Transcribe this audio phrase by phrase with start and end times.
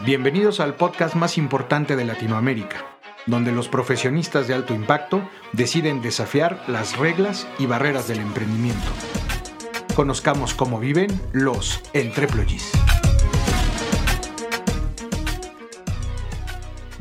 [0.00, 2.84] Bienvenidos al podcast más importante de Latinoamérica,
[3.26, 8.90] donde los profesionistas de alto impacto deciden desafiar las reglas y barreras del emprendimiento.
[9.94, 12.72] Conozcamos cómo viven los entreployees.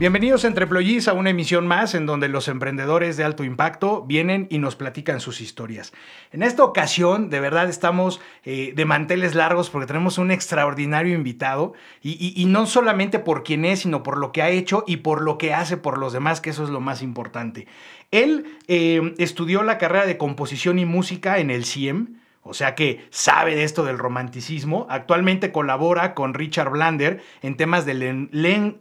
[0.04, 4.48] Bienvenidos entre Employees a una emisión más en donde los emprendedores de alto impacto vienen
[4.50, 5.94] y nos platican sus historias.
[6.34, 11.72] En esta ocasión, de verdad, estamos eh, de manteles largos porque tenemos un extraordinario invitado
[12.02, 15.38] y, no solamente por quién es, sino por lo que ha hecho y por lo
[15.38, 17.66] que hace por los demás, que eso es lo más importante.
[18.12, 23.08] Él eh, estudió la carrera de composición y música en el CIEM o sea que
[23.10, 24.86] sabe de esto del romanticismo.
[24.90, 27.94] Actualmente colabora con Richard Blander en temas de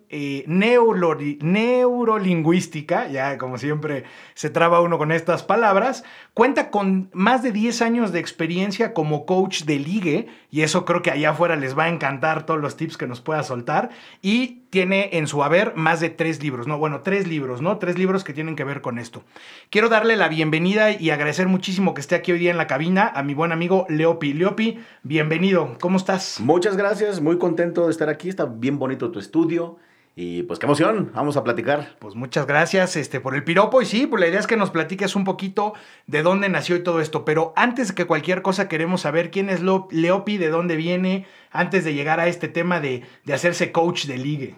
[0.08, 4.02] eh, neurolingüística, ya como siempre
[4.34, 6.02] se traba uno con estas palabras.
[6.34, 11.02] Cuenta con más de 10 años de experiencia como coach de ligue, y eso creo
[11.02, 13.90] que allá afuera les va a encantar todos los tips que nos pueda soltar.
[14.22, 17.76] Y tiene en su haber más de tres libros, no, bueno, tres libros, ¿no?
[17.76, 19.24] Tres libros que tienen que ver con esto.
[19.68, 23.12] Quiero darle la bienvenida y agradecer muchísimo que esté aquí hoy día en la cabina
[23.14, 24.32] a mi buen amigo Leopi.
[24.32, 26.40] Leopi, bienvenido, ¿cómo estás?
[26.40, 29.76] Muchas gracias, muy contento de estar aquí, está bien bonito tu estudio.
[30.14, 31.96] Y pues qué emoción, vamos a platicar.
[31.98, 34.70] Pues muchas gracias este, por el piropo y sí, pues la idea es que nos
[34.70, 35.72] platiques un poquito
[36.06, 39.62] de dónde nació y todo esto, pero antes que cualquier cosa queremos saber quién es
[39.62, 44.18] Leopi, de dónde viene, antes de llegar a este tema de, de hacerse coach de
[44.18, 44.54] ligue.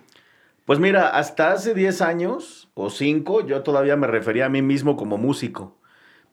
[0.65, 4.97] Pues mira, hasta hace 10 años o 5 yo todavía me refería a mí mismo
[4.97, 5.79] como músico,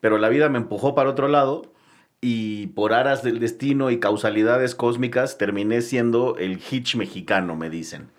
[0.00, 1.72] pero la vida me empujó para otro lado
[2.20, 8.10] y por aras del destino y causalidades cósmicas terminé siendo el hitch mexicano, me dicen.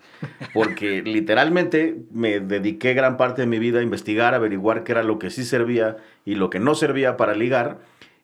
[0.52, 5.18] Porque literalmente me dediqué gran parte de mi vida a investigar, averiguar qué era lo
[5.18, 7.78] que sí servía y lo que no servía para ligar.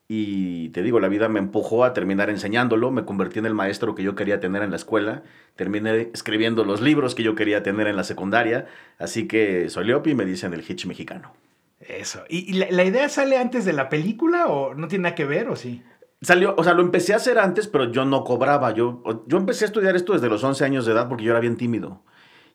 [0.09, 3.95] Y te digo, la vida me empujó a terminar enseñándolo, me convertí en el maestro
[3.95, 5.23] que yo quería tener en la escuela,
[5.55, 8.67] terminé escribiendo los libros que yo quería tener en la secundaria,
[8.99, 11.33] así que soy Leopi y me dicen el hitch mexicano.
[11.81, 12.25] Eso.
[12.29, 15.57] ¿Y, la, idea sale antes de la película o no tiene nada que ver o
[15.57, 15.83] sí?
[16.23, 18.73] Salió, o sea, lo empecé a hacer antes, pero yo no cobraba.
[18.73, 21.41] Yo, yo empecé a estudiar esto desde los 11 años de edad porque yo era
[21.41, 22.03] bien tímido.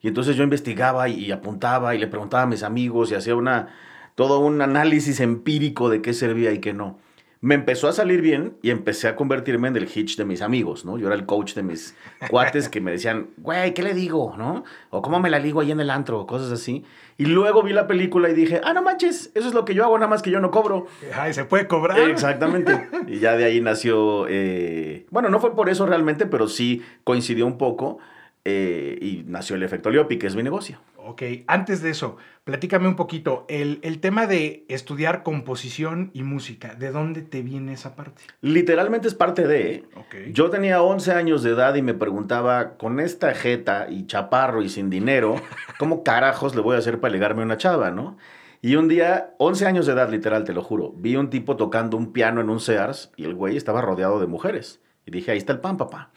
[0.02, 3.70] Y entonces yo investigaba y, apuntaba y le preguntaba a mis amigos y hacía una,
[4.14, 7.00] todo un análisis empírico de qué servía y qué no
[7.45, 10.83] me empezó a salir bien y empecé a convertirme en el hitch de mis amigos,
[10.83, 10.97] ¿no?
[10.97, 11.95] Yo era el coach de mis
[12.28, 14.33] cuates que me decían, güey, ¿qué le digo?
[14.35, 14.63] ¿No?
[14.89, 16.84] O cómo me la ligo ahí en el antro, o cosas así.
[17.19, 19.84] Y luego vi la película y dije, ah, no manches, eso es lo que yo
[19.84, 20.88] hago, nada más que yo no cobro.
[21.13, 22.00] Ay, se puede cobrar.
[22.00, 22.89] Exactamente.
[23.07, 27.45] Y ya de ahí nació, eh, bueno, no fue por eso realmente, pero sí coincidió
[27.45, 28.00] un poco
[28.44, 30.79] eh, y nació el efecto Leopi, que es mi negocio.
[31.07, 36.89] Ok, antes de eso, platícame un poquito, el, tema de estudiar composición y música, ¿de
[36.89, 38.23] dónde te viene esa parte?
[38.41, 39.83] Literalmente es parte de...
[39.95, 40.31] Okay.
[40.33, 44.69] Yo tenía 11 años de edad y me preguntaba, con esta jeta y chaparro y
[44.69, 45.35] sin dinero,
[45.77, 48.17] ¿cómo carajos le voy a hacer para ligarme a una chava, no?
[48.63, 51.97] Y un día, 11 años de edad literal, te lo juro, vi un tipo tocando
[51.97, 54.81] un piano en un Sears y el güey estaba rodeado de mujeres.
[55.05, 56.09] Y dije, ahí está el pan, papá.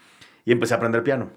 [0.45, 1.29] Y empecé a aprender piano.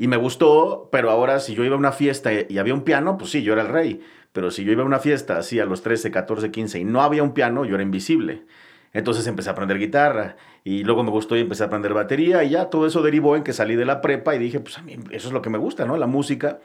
[0.00, 3.18] Y me gustó, pero ahora si yo iba a una fiesta y había un piano,
[3.18, 4.00] pues sí, yo era el rey.
[4.32, 7.02] Pero si yo iba a una fiesta así a los 13, 14, 15 y no
[7.02, 8.44] había un piano, yo era invisible.
[8.94, 12.48] Entonces empecé a aprender guitarra y luego me gustó y empecé a aprender batería y
[12.48, 14.96] ya todo eso derivó en que salí de la prepa y dije, pues a mí
[15.10, 15.98] eso es lo que me gusta, ¿no?
[15.98, 16.60] La música.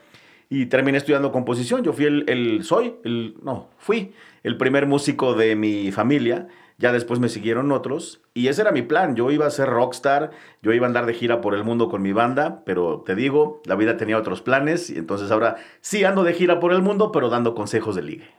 [0.48, 1.82] Y terminé estudiando composición.
[1.84, 4.14] Yo fui el, el soy, el, no, fui
[4.44, 6.48] el primer músico de mi familia
[6.78, 9.16] ya después me siguieron otros y ese era mi plan.
[9.16, 10.30] Yo iba a ser rockstar,
[10.62, 13.62] yo iba a andar de gira por el mundo con mi banda, pero te digo,
[13.64, 17.12] la vida tenía otros planes y entonces ahora sí ando de gira por el mundo,
[17.12, 18.30] pero dando consejos de ligue.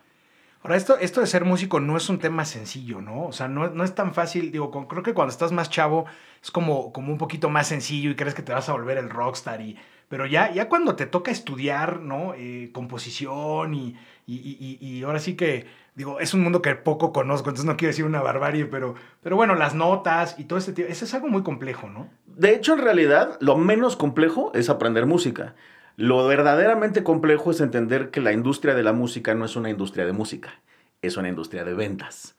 [0.63, 3.25] Ahora, esto, esto de ser músico no es un tema sencillo, ¿no?
[3.25, 4.51] O sea, no, no es tan fácil.
[4.51, 6.05] Digo, creo que cuando estás más chavo
[6.43, 9.09] es como, como un poquito más sencillo y crees que te vas a volver el
[9.09, 9.61] rockstar.
[9.61, 9.77] Y,
[10.09, 12.33] pero ya, ya cuando te toca estudiar, ¿no?
[12.35, 13.95] Eh, composición y,
[14.25, 17.89] y, y, ahora sí que digo, es un mundo que poco conozco, entonces no quiero
[17.89, 18.93] decir una barbarie, pero,
[19.23, 22.07] pero bueno, las notas y todo este tipo, eso es algo muy complejo, ¿no?
[22.27, 25.55] De hecho, en realidad, lo menos complejo es aprender música.
[25.95, 30.05] Lo verdaderamente complejo es entender que la industria de la música no es una industria
[30.05, 30.61] de música,
[31.01, 32.35] es una industria de ventas.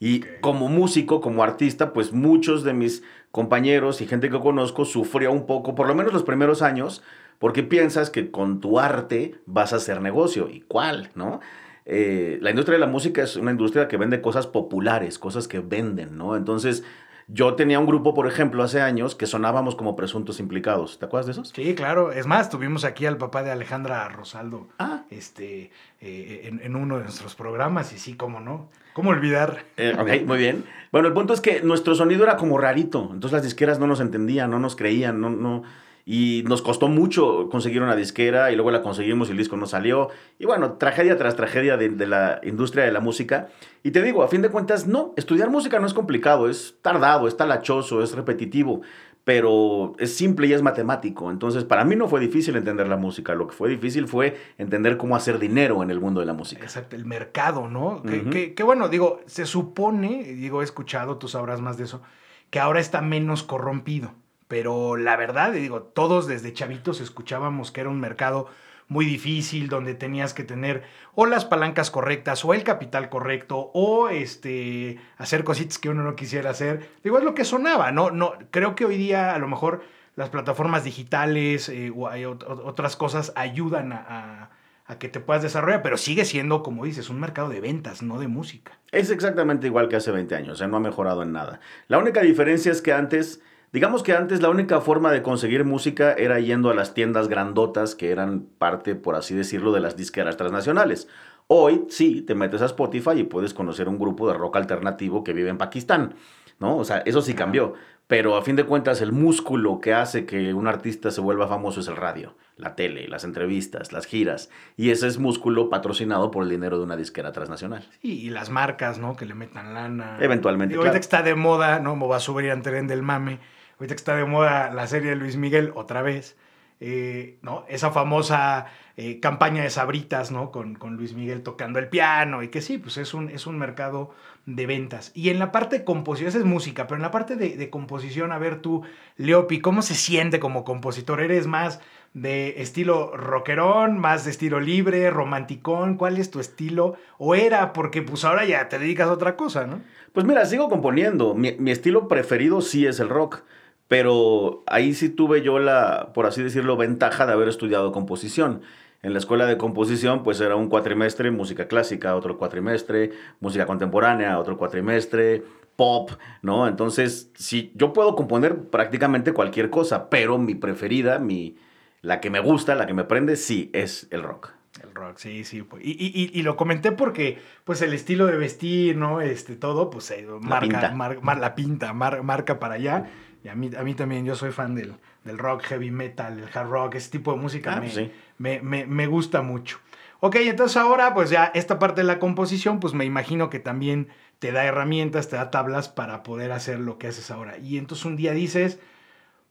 [0.00, 5.32] Y como músico, como artista, pues muchos de mis compañeros y gente que conozco sufrió
[5.32, 7.02] un poco, por lo menos los primeros años,
[7.38, 10.48] porque piensas que con tu arte vas a hacer negocio.
[10.48, 11.10] ¿Y cuál?
[11.14, 11.40] ¿No?
[11.84, 15.60] Eh, la industria de la música es una industria que vende cosas populares, cosas que
[15.60, 16.36] venden, ¿no?
[16.36, 16.84] Entonces,
[17.28, 20.98] yo tenía un grupo, por ejemplo, hace años que sonábamos como presuntos implicados.
[20.98, 21.48] ¿Te acuerdas de esos?
[21.48, 22.12] Sí, claro.
[22.12, 25.04] Es más, tuvimos aquí al papá de Alejandra Rosaldo ah.
[25.10, 25.70] este,
[26.00, 28.68] eh, en, uno de nuestros programas y sí, cómo no.
[28.92, 29.64] ¿Cómo olvidar?
[29.76, 30.64] Eh, ok, muy bien.
[30.90, 33.08] Bueno, el punto es que nuestro sonido era como rarito.
[33.12, 35.62] Entonces las disqueras no nos entendían, no nos creían, no, no.
[36.04, 39.66] Y nos costó mucho conseguir una disquera y luego la conseguimos y el disco no
[39.66, 40.08] salió.
[40.38, 43.48] Y bueno, tragedia tras tragedia de, de, la industria de la música.
[43.84, 47.28] Y te digo, a fin de cuentas, no, estudiar música no es complicado, es tardado,
[47.28, 48.82] es talachoso, es repetitivo
[49.24, 51.30] pero es simple y es matemático.
[51.30, 53.34] Entonces, para mí no fue difícil entender la música.
[53.34, 56.62] Lo que fue difícil fue entender cómo hacer dinero en el mundo de la música.
[56.62, 58.02] Exacto, el mercado, ¿no?
[58.02, 62.02] que, bueno, digo, se supone, digo, he escuchado, tú sabrás más de eso,
[62.50, 64.12] que ahora está menos corrompido.
[64.52, 68.48] Pero la verdad, digo, todos desde chavitos escuchábamos que era un mercado
[68.86, 70.82] muy difícil, donde tenías que tener
[71.14, 76.16] o las palancas correctas o el capital correcto o este, hacer cositas que uno no
[76.16, 76.90] quisiera hacer.
[77.02, 78.10] Digo, es lo que sonaba, ¿no?
[78.10, 79.84] no creo que hoy día a lo mejor
[80.16, 84.50] las plataformas digitales eh, o hay otras cosas ayudan a,
[84.84, 88.18] a, que te puedas desarrollar, pero sigue siendo, como dices, un mercado de ventas, no
[88.18, 88.78] de música.
[88.90, 91.60] Es exactamente igual que hace 20 años, o sea, no ha mejorado en nada.
[91.88, 93.40] La única diferencia es que antes
[93.72, 97.94] Digamos que antes la única forma de conseguir música era yendo a las tiendas grandotas
[97.94, 101.08] que eran parte, por así decirlo, de las disqueras transnacionales.
[101.46, 105.32] Hoy sí, te metes a Spotify y puedes conocer un grupo de rock alternativo que
[105.32, 106.14] vive en Pakistán,
[106.58, 106.76] ¿no?
[106.76, 107.72] O sea, eso sí cambió.
[108.08, 111.80] Pero a fin de cuentas, el músculo que hace que un artista se vuelva famoso
[111.80, 114.50] es el radio, la tele, las entrevistas, las giras.
[114.76, 117.88] Y ese es músculo patrocinado por el dinero de una disquera transnacional.
[118.02, 119.16] y las marcas, ¿no?
[119.16, 120.18] Que le metan lana.
[120.20, 120.74] Eventualmente.
[120.74, 121.96] Y ahorita está de moda, ¿no?
[121.96, 123.40] Me va a subir en tren del mame
[123.82, 126.36] ahorita que está de moda la serie de Luis Miguel otra vez,
[126.78, 127.64] eh, ¿no?
[127.68, 130.52] Esa famosa eh, campaña de sabritas, ¿no?
[130.52, 133.58] Con, con, Luis Miguel tocando el piano y que sí, pues es un, es un
[133.58, 134.10] mercado
[134.46, 135.10] de ventas.
[135.14, 138.30] Y en la parte de composición, esa es música, pero en la parte de, composición,
[138.30, 138.82] a ver tú,
[139.16, 141.20] Leopi, ¿cómo se siente como compositor?
[141.20, 141.80] ¿Eres más
[142.14, 145.96] de estilo rockerón, más de estilo libre, romanticón?
[145.96, 146.94] ¿Cuál es tu estilo?
[147.18, 147.72] ¿O era?
[147.72, 149.80] Porque pues ahora ya te dedicas a otra cosa, ¿no?
[150.12, 151.34] Pues mira, sigo componiendo.
[151.34, 153.42] Mi, mi estilo preferido sí es el rock.
[153.88, 158.62] Pero ahí sí tuve yo la, por así decirlo, ventaja de haber estudiado composición.
[159.02, 164.38] En la escuela de composición, pues era un cuatrimestre música clásica, otro cuatrimestre música contemporánea,
[164.38, 165.42] otro cuatrimestre
[165.76, 166.10] pop,
[166.42, 166.68] ¿no?
[166.68, 171.56] Entonces, sí, yo puedo componer prácticamente cualquier cosa, pero mi preferida, mi,
[172.00, 174.50] la que me gusta, la que me prende, sí, es el rock.
[174.82, 175.62] El rock, sí, sí.
[175.62, 179.20] Pues, y, y, y, lo comenté porque, pues, el estilo de vestir, ¿no?
[179.20, 183.10] Este, todo, pues, eh, marca, la pinta, la pinta marca para allá.
[183.44, 184.94] Y a mí, a mí también, yo soy fan del,
[185.24, 188.60] del rock, heavy metal, el hard rock, ese tipo de música ah, me, pues me,
[188.60, 189.78] me, me, gusta mucho.
[190.20, 194.08] Ok, entonces ahora, pues ya esta parte de la composición, pues me imagino que también
[194.38, 197.58] te da herramientas, te da tablas para poder hacer lo que haces ahora.
[197.58, 198.78] Y entonces un día dices,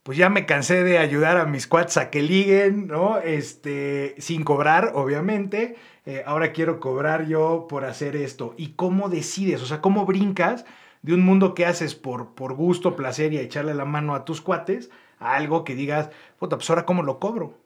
[0.04, 3.20] pues ya me cansé de ayudar a mis cuates a que liguen, ¿no?
[3.20, 5.76] Este, sin cobrar, obviamente.
[6.06, 8.56] Eh, ahora quiero cobrar yo por hacer esto.
[8.58, 9.62] ¿Y cómo decides?
[9.62, 10.66] O sea, ¿cómo brincas?
[11.02, 14.42] De un mundo que haces por, por gusto, placer y echarle la mano a tus
[14.42, 14.90] cuates,
[15.20, 16.10] a algo que digas,
[16.40, 17.58] puta, pues ahora cómo lo cobro.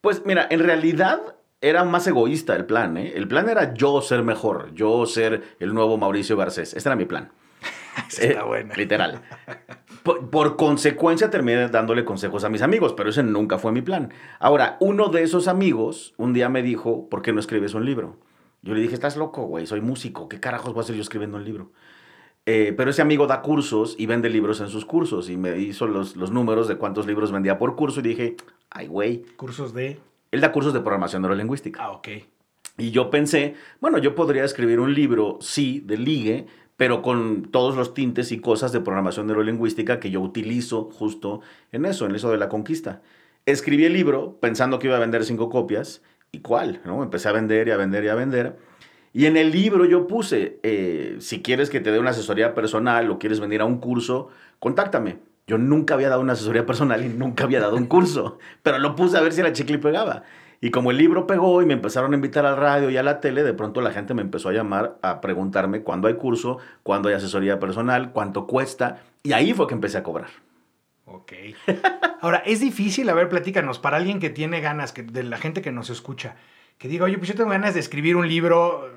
[0.00, 3.12] Pues mira, en realidad era más egoísta el plan, ¿eh?
[3.16, 6.74] El plan era yo ser mejor, yo ser el nuevo Mauricio Garcés.
[6.74, 7.32] Este era mi plan.
[8.08, 8.74] Está bueno.
[8.76, 9.22] Literal.
[10.02, 14.12] Por, por, consecuencia terminé dándole consejos a mis amigos, pero ese nunca fue mi plan.
[14.38, 18.18] Ahora, uno de esos amigos un día me dijo, ¿por qué no escribes un libro?
[18.62, 21.36] Yo le dije, estás loco, güey, soy músico, ¿qué carajos voy a hacer yo escribiendo
[21.36, 21.72] un libro?
[22.46, 25.88] Eh, pero ese amigo da cursos y vende libros en sus cursos y me hizo
[25.88, 28.36] los, los números de cuántos libros vendía por curso y dije,
[28.70, 29.24] ay, güey.
[29.36, 29.98] ¿Cursos de?
[30.30, 31.82] Él da cursos de programación neurolingüística.
[31.82, 32.08] Ah, ok.
[32.78, 37.74] Y yo pensé, bueno, yo podría escribir un libro, sí, de ligue, pero con todos
[37.74, 41.40] los tintes y cosas de programación neurolingüística que yo utilizo justo
[41.72, 43.02] en eso, en eso de la conquista.
[43.46, 46.80] Escribí el libro pensando que iba a vender cinco copias, ¿y cuál?
[46.84, 47.02] ¿no?
[47.02, 48.56] Empecé a vender y a vender y a vender.
[49.16, 53.10] Y en el libro yo puse, eh, si quieres que te dé una asesoría personal
[53.10, 55.16] o quieres venir a un curso, contáctame.
[55.46, 58.94] Yo nunca había dado una asesoría personal y nunca había dado un curso, pero lo
[58.94, 60.24] puse a ver si la chicle pegaba.
[60.60, 63.20] Y como el libro pegó y me empezaron a invitar al radio y a la
[63.20, 67.08] tele, de pronto la gente me empezó a llamar a preguntarme cuándo hay curso, cuándo
[67.08, 69.00] hay asesoría personal, cuánto cuesta.
[69.22, 70.28] Y ahí fue que empecé a cobrar.
[71.06, 71.32] Ok.
[72.20, 75.62] Ahora, es difícil, a ver, platícanos, para alguien que tiene ganas, que, de la gente
[75.62, 76.36] que nos escucha,
[76.76, 78.95] que diga, oye, pues yo tengo ganas de escribir un libro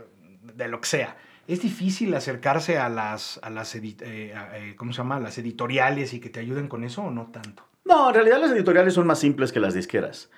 [0.59, 1.17] de lo que sea.
[1.47, 5.19] Es difícil acercarse a las, a las, eh, eh, ¿cómo se llama?
[5.19, 7.63] las editoriales y que te ayuden con eso o no tanto.
[7.85, 10.29] No, en realidad las editoriales son más simples que las disqueras.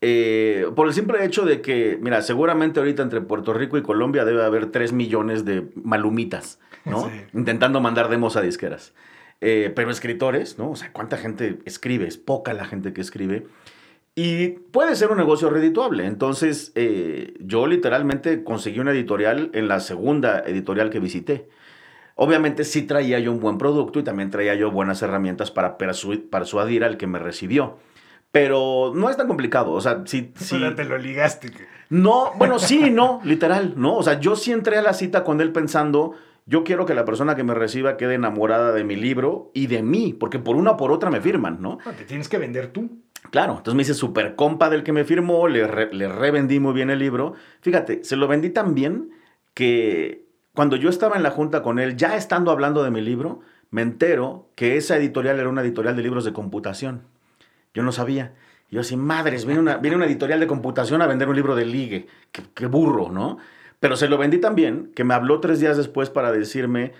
[0.00, 4.24] Eh, por el simple hecho de que, mira, seguramente ahorita entre Puerto Rico y Colombia
[4.24, 7.10] debe haber 3 millones de malumitas, ¿no?
[7.32, 8.94] Intentando mandar demos a disqueras.
[9.40, 10.70] pero escritores, ¿no?
[10.70, 12.06] O sea, ¿cuánta gente escribe?
[12.06, 13.46] Es poca la gente que escribe.
[14.14, 16.06] Y puede ser un negocio redituable.
[16.06, 21.48] Entonces, eh, yo literalmente conseguí una editorial en la segunda editorial que visité.
[22.14, 26.84] Obviamente sí traía yo un buen producto y también traía yo buenas herramientas para persuadir
[26.84, 27.78] al que me recibió.
[28.30, 29.72] Pero no es tan complicado.
[29.72, 30.32] O sea, si.
[30.36, 30.58] si...
[30.74, 31.50] te lo ligaste.
[31.88, 33.96] No, bueno, sí, no, literal, ¿no?
[33.96, 36.12] O sea, yo sí entré a la cita con él pensando.
[36.44, 39.82] Yo quiero que la persona que me reciba quede enamorada de mi libro y de
[39.82, 41.78] mí, porque por una o por otra me firman, ¿no?
[41.84, 42.90] no te tienes que vender tú.
[43.30, 46.90] Claro, entonces me hice súper compa del que me firmó, le, le revendí muy bien
[46.90, 47.34] el libro.
[47.60, 49.10] Fíjate, se lo vendí tan bien
[49.54, 53.40] que cuando yo estaba en la junta con él, ya estando hablando de mi libro,
[53.70, 57.02] me entero que esa editorial era una editorial de libros de computación.
[57.72, 58.34] Yo no sabía.
[58.70, 61.64] yo así, madres, viene una, viene una editorial de computación a vender un libro de
[61.64, 62.06] ligue.
[62.32, 63.38] Qué, qué burro, ¿no?
[63.80, 66.92] Pero se lo vendí también, que me habló tres días después para decirme,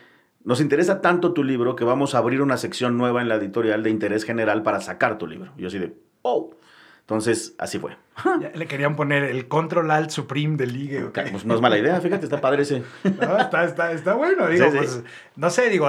[0.44, 3.82] nos interesa tanto tu libro que vamos a abrir una sección nueva en la editorial
[3.82, 5.52] de interés general para sacar tu libro.
[5.56, 6.54] yo así de, oh.
[7.02, 7.96] Entonces, así fue.
[8.54, 11.00] le querían poner el Control Alt Supreme del Ligue.
[11.06, 12.82] Pues no es mala idea, fíjate, está padre ese.
[13.04, 15.02] No, está, está, está, bueno, digo, pues,
[15.36, 15.88] no sé, digo,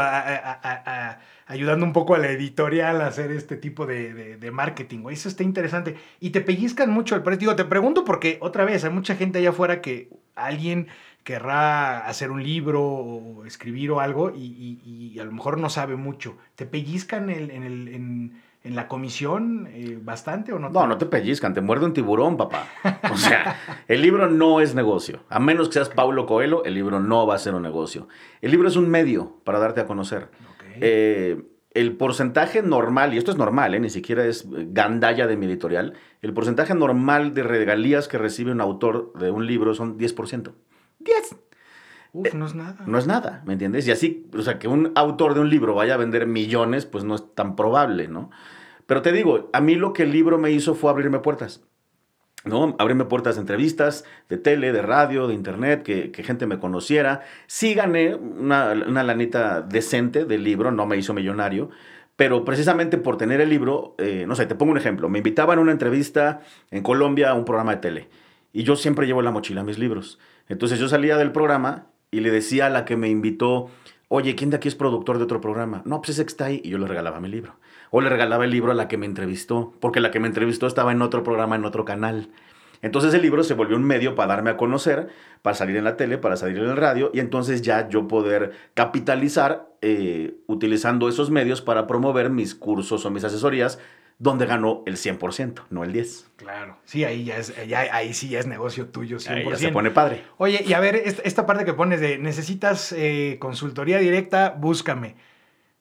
[1.46, 5.44] ayudando un poco a la editorial a hacer este tipo de, de, marketing, Eso está
[5.44, 5.96] interesante.
[6.20, 7.40] Y te pellizcan mucho el precio.
[7.40, 10.88] Digo, te pregunto porque, otra vez, hay mucha gente allá afuera que alguien
[11.24, 16.38] querrá hacer un libro o escribir o algo y, a lo mejor no sabe mucho.
[16.56, 17.88] ¿Te pellizcan en el...
[17.88, 20.70] En, en la comisión eh, bastante o no?
[20.70, 22.68] No, no te pellizcan, te muerde un tiburón, papá.
[23.12, 25.24] O sea, el libro no es negocio.
[25.30, 28.08] A menos que seas Paulo Coelho, el libro no va a ser un negocio.
[28.42, 30.30] El libro es un medio para darte a conocer.
[30.80, 31.44] Eh,
[31.74, 35.94] el porcentaje normal, y esto es normal, eh, ni siquiera es gandalla de mi editorial,
[36.22, 40.54] el porcentaje normal de regalías que recibe un autor de un libro son 10%.
[41.00, 41.36] 10.
[42.14, 42.84] Uf, no es nada.
[42.86, 43.88] No es nada, ¿me entiendes?
[43.88, 47.04] Y así, o sea, que un autor de un libro vaya a vender millones, pues
[47.04, 48.30] no es tan probable, ¿no?
[48.86, 51.64] Pero te digo, a mí lo que el libro me hizo fue abrirme puertas.
[52.46, 52.76] ¿no?
[52.78, 57.22] Abrirme puertas de entrevistas, de tele, de radio, de internet, que, gente me conociera.
[57.48, 61.70] Sí gané una, lanita decente del libro, no me hizo millonario,
[62.16, 65.10] pero precisamente por tener el libro, eh, no sé, te pongo un ejemplo.
[65.10, 68.10] Me invitaban a una entrevista en Colombia a un programa de tele
[68.52, 70.20] y yo siempre llevo en la mochila mis libros.
[70.48, 73.70] Entonces yo salía del programa y le decía a la que me invitó,
[74.08, 75.82] oye, ¿quién de aquí es productor de otro programa?
[75.86, 76.62] No, pues ese que está ahí.
[76.64, 77.56] Y yo le regalaba mi libro.
[77.90, 80.68] O le regalaba el libro a la que me entrevistó, porque la que me entrevistó
[80.68, 82.30] estaba en otro programa, en otro canal.
[82.84, 85.08] Entonces el libro se volvió un medio para darme a conocer,
[85.42, 88.52] para salir en la tele, para salir en el radio y entonces ya yo poder
[88.74, 93.80] capitalizar eh, utilizando esos medios para promover mis cursos o mis asesorías
[94.20, 96.26] donde ganó el 100%, no el 10%.
[96.36, 97.54] Claro, sí, ahí, ya es,
[97.92, 99.30] ahí sí ya es negocio tuyo 100%.
[99.30, 100.24] Ahí ya se pone padre.
[100.38, 105.16] Oye, y a ver, esta, parte que pones de necesitas eh, consultoría directa, búscame.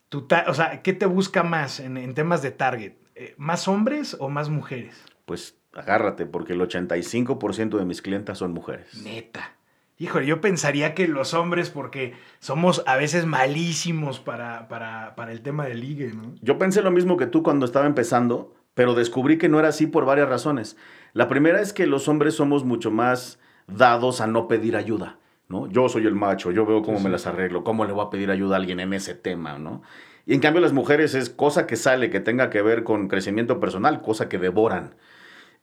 [0.09, 2.95] Tu o sea, ¿qué te busca más en, temas de target?
[3.15, 5.03] Eh, ¿Más hombres o más mujeres?
[5.25, 9.03] Pues agárrate, porque el 85% de mis clientas son mujeres.
[9.03, 9.57] Neta.
[10.03, 15.43] Híjole, yo pensaría que los hombres, porque somos a veces malísimos para, para, para el
[15.43, 16.35] tema del ligue, ¿no?
[16.41, 19.87] Yo pensé lo mismo que tú cuando estaba empezando, pero descubrí que no era así
[19.87, 20.77] por varias razones.
[21.13, 25.19] La primera es que los hombres somos mucho más dados a no pedir ayuda,
[25.49, 25.69] ¿no?
[25.69, 28.33] Yo soy el macho, yo veo cómo me las arreglo, cómo le voy a pedir
[28.33, 29.83] ayuda a alguien en ese tema, ¿no?
[30.27, 33.61] Y en cambio las mujeres es cosa que sale que tenga que ver con crecimiento
[33.61, 34.97] personal, cosa que devoran.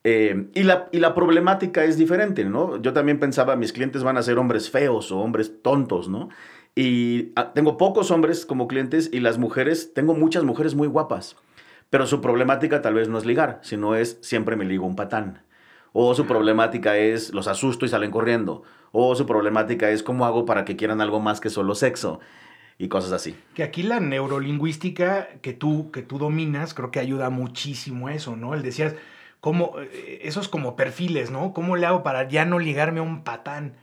[0.03, 2.81] Eh, y, la, y la problemática es diferente, ¿no?
[2.81, 6.29] Yo también pensaba, mis clientes van a ser hombres feos o hombres tontos, ¿no?
[6.75, 11.35] Y ah, tengo pocos hombres como clientes y las mujeres, tengo muchas mujeres muy guapas,
[11.89, 15.43] pero su problemática tal vez no es ligar, sino es siempre me ligo un patán.
[15.91, 18.63] O su problemática es los asusto y salen corriendo.
[18.91, 22.19] O su problemática es cómo hago para que quieran algo más que solo sexo
[22.77, 23.35] y cosas así.
[23.55, 28.35] Que aquí la neurolingüística que tú, que tú dominas, creo que ayuda muchísimo a eso,
[28.35, 28.53] ¿no?
[28.53, 28.95] El decías,
[29.41, 31.53] como, eh, esos como perfiles, ¿no?
[31.53, 33.75] ¿Cómo le hago para ya no ligarme a un patán?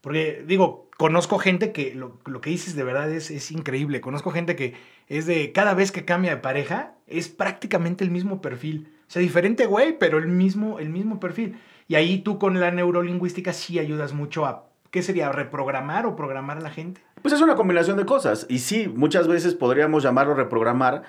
[0.00, 4.00] Porque digo, conozco gente que lo, que dices de verdad es, es, increíble.
[4.00, 4.74] Conozco gente que
[5.08, 8.92] es de cada vez que cambia de pareja, es prácticamente el mismo perfil.
[9.08, 11.58] O sea, diferente güey, pero el mismo, el mismo perfil.
[11.88, 15.30] Y ahí tú con la neurolingüística sí ayudas mucho a, ¿qué sería?
[15.30, 17.00] ¿Reprogramar o programar a la gente?
[17.22, 18.46] Pues es una combinación de cosas.
[18.48, 21.02] Y sí, muchas veces podríamos llamarlo reprogramar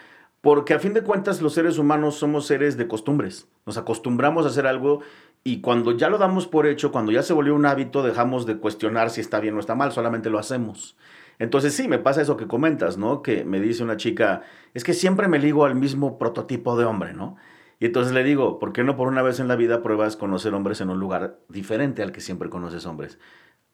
[0.46, 3.48] porque a fin de cuentas los seres humanos somos seres de costumbres.
[3.66, 5.02] Nos acostumbramos a hacer algo
[5.44, 8.58] y cuando ya lo damos por hecho, cuando ya se volvió un hábito, dejamos de
[8.58, 10.98] cuestionar si está bien o está mal, solamente lo hacemos.
[11.40, 13.24] Entonces sí, me pasa eso que comentas, ¿no?
[13.24, 14.44] Que me dice una chica,
[14.76, 17.38] es que siempre me ligo al mismo prototipo de hombre, ¿no?
[17.80, 20.54] Y entonces le digo, ¿por qué no por una vez en la vida pruebas conocer
[20.54, 23.18] hombres en un lugar diferente al que siempre conoces hombres?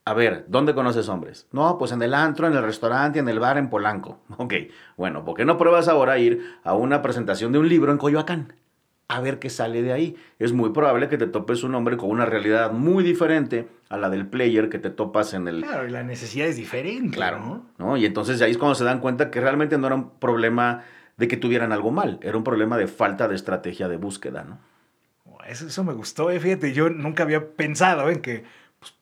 [0.03, 1.47] A ver, ¿dónde conoces hombres?
[1.51, 4.19] No, pues en el antro, en el restaurante, en el bar, en Polanco.
[4.37, 4.53] Ok,
[4.97, 8.53] bueno, ¿por qué no pruebas ahora ir a una presentación de un libro en Coyoacán?
[9.07, 10.15] A ver qué sale de ahí.
[10.39, 14.09] Es muy probable que te topes un hombre con una realidad muy diferente a la
[14.09, 15.61] del player que te topas en el...
[15.61, 17.17] Claro, y la necesidad es diferente.
[17.17, 17.97] Claro, ¿no?
[17.97, 20.83] Y entonces ahí es cuando se dan cuenta que realmente no era un problema
[21.17, 24.57] de que tuvieran algo mal, era un problema de falta de estrategia de búsqueda, ¿no?
[25.47, 28.43] eso, eso me gustó, eh, fíjate, yo nunca había pensado en que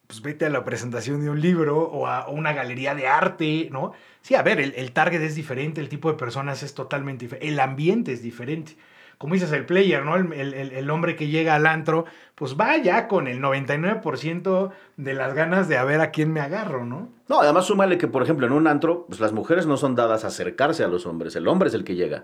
[0.09, 3.93] pues, vete a la presentación de un libro o a una galería de arte, ¿no?
[4.23, 7.47] Sí, a ver, el, el target es diferente, el tipo de personas es totalmente diferente,
[7.47, 8.75] el ambiente es diferente
[9.19, 10.15] como dices, el player, ¿no?
[10.15, 15.13] El, el, el, hombre que llega al antro, pues va ya con el 99% de
[15.13, 17.09] las ganas de a ver a quién me agarro, ¿no?
[17.27, 20.23] No, además súmale que, por ejemplo, en un antro, pues las mujeres no son dadas
[20.23, 22.23] a acercarse a los hombres, el hombre es el que llega.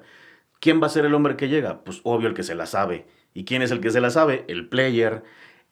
[0.61, 1.83] ¿Quién va a ser el hombre que llega?
[1.83, 3.05] Pues obvio el que se la sabe.
[3.33, 4.45] ¿Y quién es el que se la sabe?
[4.47, 5.23] El player.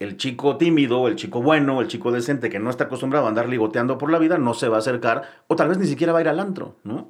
[0.04, 3.48] El chico tímido, el chico bueno, el chico decente que no está acostumbrado a andar
[3.48, 6.20] ligoteando por la vida, no se va a acercar o tal vez ni siquiera va
[6.20, 7.10] a ir al antro, ¿no?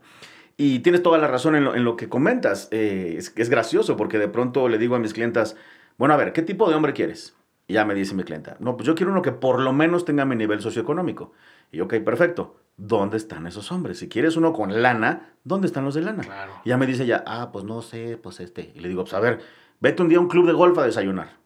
[0.58, 2.68] Y tienes toda la razón en lo, que comentas.
[2.70, 5.56] Eh, es, es, gracioso porque de pronto le digo a mis clientas,
[5.98, 7.36] bueno, a ver, ¿qué tipo de hombre quieres?
[7.68, 10.06] Y ya me dice mi clienta, no, pues yo quiero uno que por lo menos
[10.06, 11.32] tenga mi nivel socioeconómico.
[11.72, 12.58] Y ok, perfecto.
[12.78, 14.00] ¿Dónde están esos hombres?
[14.00, 16.24] Si quieres uno con lana, ¿dónde están los de lana?
[16.64, 18.72] Y ya me dice ya, ah, pues no sé, pues este.
[18.76, 19.40] Y le digo, pues a ver,
[19.80, 21.43] vete un día a un club de golf a desayunar.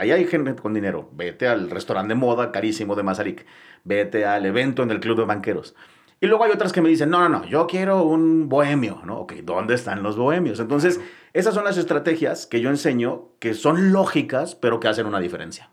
[0.00, 1.10] Ahí hay gente con dinero.
[1.12, 3.44] Vete al restaurante de moda carísimo de Mazarik.
[3.84, 5.76] Vete al evento en el club de banqueros.
[6.22, 9.18] Y luego hay otras que me dicen, no, no, no, yo quiero un bohemio, ¿no?
[9.18, 10.58] Ok, ¿dónde están los bohemios?
[10.58, 11.02] Entonces,
[11.34, 15.68] esas son las estrategias que yo enseño que son lógicas, pero que hacen una diferencia.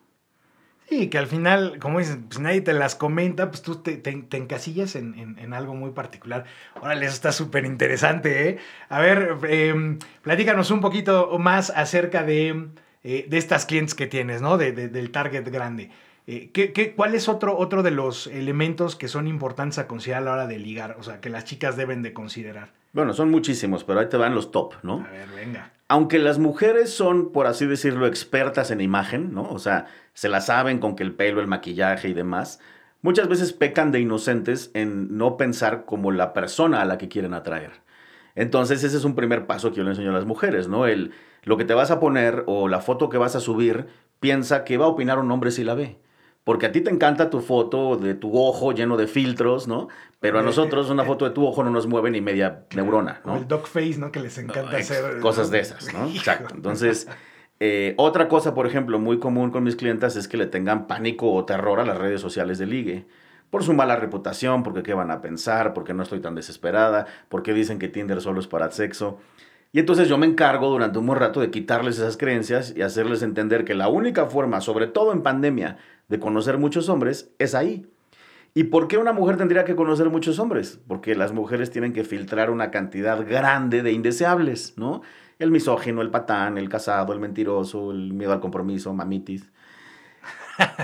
[0.89, 4.97] Sí, que al final, como dices, pues nadie te las comenta, pues tú te, encasillas
[4.97, 6.43] en, algo muy particular.
[6.81, 8.57] Órale, eso está súper interesante, ¿eh?
[8.89, 12.71] A ver, eh, platícanos un poquito más acerca de,
[13.03, 14.57] eh, de estas clientes que tienes, ¿no?
[14.57, 15.91] De, del target grande.
[16.29, 20.25] Eh, ¿qué, cuál es otro, otro de los elementos que son importantes a considerar a
[20.25, 20.97] la hora de ligar?
[20.99, 22.73] O sea, que las chicas deben de considerar.
[22.91, 25.05] Bueno, son muchísimos, pero ahí te van los top, ¿no?
[25.07, 25.71] A ver, venga.
[25.87, 29.43] Aunque las mujeres son, por así decirlo, expertas en imagen, ¿no?
[29.49, 32.59] O sea, se la saben con que el pelo, el maquillaje y demás,
[33.01, 37.33] muchas veces pecan de inocentes en no pensar como la persona a la que quieren
[37.33, 37.71] atraer.
[38.37, 40.87] Entonces, ese es un primer paso que yo le enseño a las mujeres, ¿no?
[40.87, 41.11] El,
[41.43, 43.87] lo que te vas a poner o la foto que vas a subir,
[44.21, 45.97] piensa que va a opinar un hombre si la ve
[46.47, 49.89] porque a ti te encanta tu foto de tu ojo lleno de filtros, ¿no?
[50.21, 53.35] Pero a nosotros una foto de tu ojo no nos mueve ni media neurona, ¿no?
[53.35, 54.13] el dog face, ¿no?
[54.13, 55.19] Que les encanta hacer.
[55.19, 56.07] Cosas de esas, ¿no?
[56.15, 56.55] Exacto.
[56.55, 57.09] Entonces,
[57.59, 61.33] eh, otra cosa, por ejemplo, muy común con mis clientes es que le tengan pánico
[61.33, 63.07] o terror a las redes sociales de ligue.
[63.49, 67.53] Por su mala reputación, porque qué van a pensar, porque no estoy tan desesperada, porque
[67.53, 69.19] dicen que Tinder solo es para sexo.
[69.71, 73.21] Y entonces yo me encargo durante un buen rato de quitarles esas creencias y hacerles
[73.21, 77.85] entender que la única forma, sobre todo en pandemia, de conocer muchos hombres es ahí.
[78.53, 80.79] ¿Y por qué una mujer tendría que conocer muchos hombres?
[80.87, 85.01] Porque las mujeres tienen que filtrar una cantidad grande de indeseables, ¿no?
[85.37, 89.51] El misógino, el patán, el casado, el mentiroso, el miedo al compromiso, mamitis.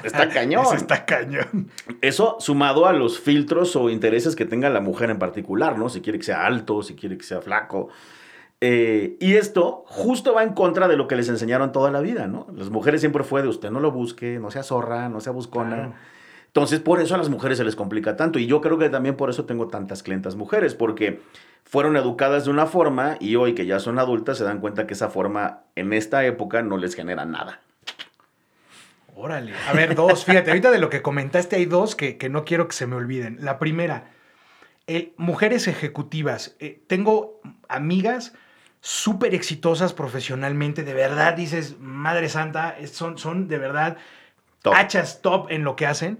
[0.03, 0.63] Está cañón.
[0.63, 1.69] Eso está cañón.
[2.01, 5.89] Eso sumado a los filtros o intereses que tenga la mujer en particular, ¿no?
[5.89, 7.89] Si quiere que sea alto, si quiere que sea flaco.
[8.61, 12.27] Eh, y esto justo va en contra de lo que les enseñaron toda la vida,
[12.27, 12.47] ¿no?
[12.55, 15.93] Las mujeres siempre fue de usted no lo busque, no sea zorra, no sea buscona.
[16.47, 18.39] Entonces, por eso a las mujeres se les complica tanto.
[18.39, 21.19] Y yo creo que también por eso tengo tantas clientas mujeres, porque
[21.63, 24.93] fueron educadas de una forma y hoy que ya son adultas se dan cuenta que
[24.93, 27.59] esa forma en esta época no les genera nada.
[29.15, 29.53] Órale.
[29.67, 32.67] A ver, dos, fíjate, ahorita de lo que comentaste hay dos que, que no quiero
[32.67, 33.37] que se me olviden.
[33.39, 34.11] La primera,
[35.17, 36.55] mujeres ejecutivas.
[36.59, 38.33] Eh, tengo amigas
[38.81, 43.97] súper exitosas profesionalmente, de verdad dices, Madre Santa, son, son de verdad
[44.73, 46.19] hachas top en lo que hacen.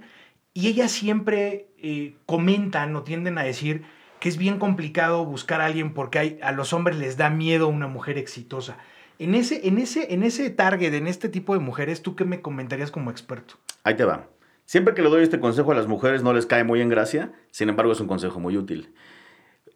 [0.54, 3.84] Y ellas siempre eh, comentan o tienden a decir
[4.20, 7.68] que es bien complicado buscar a alguien porque hay, a los hombres les da miedo
[7.68, 8.78] una mujer exitosa.
[9.24, 12.42] En ese, en, ese, en ese target, en este tipo de mujeres, ¿tú qué me
[12.42, 13.56] comentarías como experto?
[13.86, 14.28] Ahí te va.
[14.66, 17.32] Siempre que le doy este consejo a las mujeres no les cae muy en gracia,
[17.50, 18.94] sin embargo es un consejo muy útil.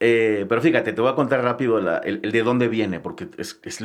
[0.02, 3.82] Eh, pero fíjate, te voy a contar rápido el, de dónde viene, porque es, es.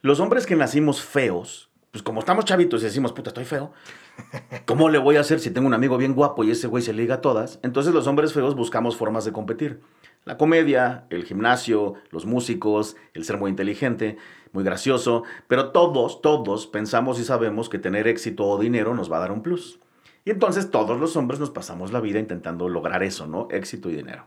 [0.00, 3.72] Los hombres que nacimos feos, pues como estamos chavitos y decimos, puta, estoy feo,
[4.66, 6.92] ¿cómo le voy a hacer si tengo un amigo bien guapo y ese güey se
[6.92, 7.58] liga a todas?
[7.62, 9.80] Entonces los hombres feos buscamos formas de competir.
[10.24, 14.18] La comedia, el gimnasio, los músicos, el ser muy inteligente,
[14.52, 19.16] muy gracioso, pero todos, todos pensamos y sabemos que tener éxito o dinero nos va
[19.18, 19.80] a dar un plus.
[20.24, 23.48] Y entonces todos los hombres nos pasamos la vida intentando lograr eso, ¿no?
[23.50, 24.26] Éxito y dinero.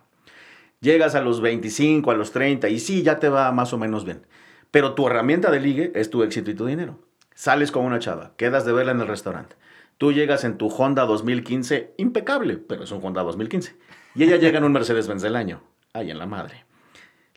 [0.80, 4.04] Llegas a los 25, a los 30 y sí, ya te va más o menos
[4.04, 4.26] bien.
[4.72, 6.98] Pero tu herramienta de ligue es tu éxito y tu dinero.
[7.36, 9.56] Sales con una chava, quedas de verla en el restaurante.
[10.02, 13.76] Tú llegas en tu Honda 2015, impecable, pero es un Honda 2015.
[14.16, 15.62] Y ella llega en un Mercedes-Benz del año.
[15.94, 16.66] Ay, en la madre.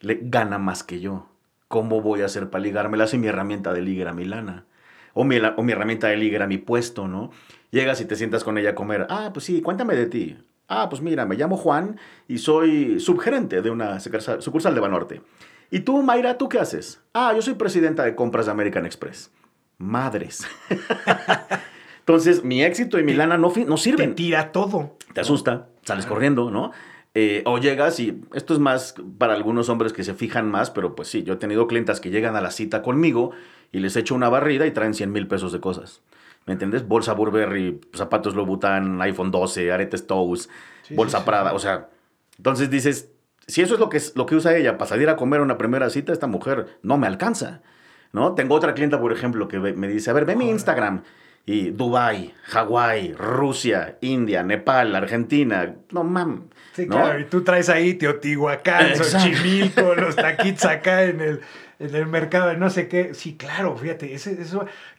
[0.01, 1.29] Le gana más que yo.
[1.69, 4.65] ¿Cómo voy a hacer para ligármela si mi herramienta de ligue era mi lana?
[5.13, 7.33] O mi, o mi herramienta de ligue era mi puesto, ¿no?
[7.71, 9.09] Llegas y te sientas con ella a comer.
[9.11, 10.39] Ah, pues sí, cuéntame de ti.
[10.67, 15.21] Ah, pues mira, me llamo Juan y soy subgerente de una sucursal de Banorte.
[15.71, 17.03] ¿Y tú, Mayra, tú qué haces?
[17.13, 19.31] Ah, yo soy presidenta de compras de American Express.
[19.77, 20.47] madres.
[22.05, 24.11] Entonces, mi éxito y mi lana no, no sirven.
[24.11, 24.99] Te tira todo.
[25.15, 26.71] Te asusta, sales corriendo, ¿no?
[27.15, 30.95] Eh, o llegas y esto es más para algunos hombres que se fijan más, pero
[30.95, 33.31] pues sí, yo he tenido clientas que llegan a la cita conmigo
[33.73, 36.03] y les echo una barrida y traen 100 mil pesos de cosas.
[36.45, 36.87] ¿Me entiendes?
[36.87, 40.51] Bolsa Burberry, zapatos Louboutin, iPhone 12, aretes Toes,
[40.91, 41.89] bolsa Prada, o sea,
[42.37, 43.13] entonces dices,
[43.47, 45.57] si eso es lo que, es lo que usa ella para salir a comer una
[45.57, 47.63] primera cita, esta mujer no me alcanza,
[48.13, 48.35] ¿no?
[48.35, 51.03] Tengo otra clienta, por ejemplo, que me dice, a ver, ve mi Instagram.
[51.47, 56.41] Y Dubai, Hawái, Rusia, India, Nepal, Argentina, no mames.
[56.73, 61.41] Sí, claro, y tú traes ahí Teotihuacán, Xochimilco, los taquitos acá en el,
[61.79, 63.15] en el mercado de no sé qué.
[63.15, 64.31] Sí, claro, fíjate, eso.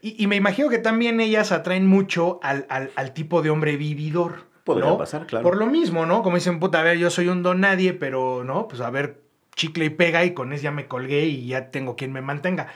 [0.01, 4.45] Y, me imagino que también ellas atraen mucho al, al tipo de hombre vividor.
[4.65, 5.43] Podría pasar, claro.
[5.43, 6.23] Por lo mismo, ¿no?
[6.23, 8.67] Como dicen, puta, a ver, yo soy un don nadie, pero, ¿no?
[8.67, 9.21] Pues a ver,
[9.55, 12.67] chicle y pega y con eso ya me colgué y ya tengo quien me mantenga.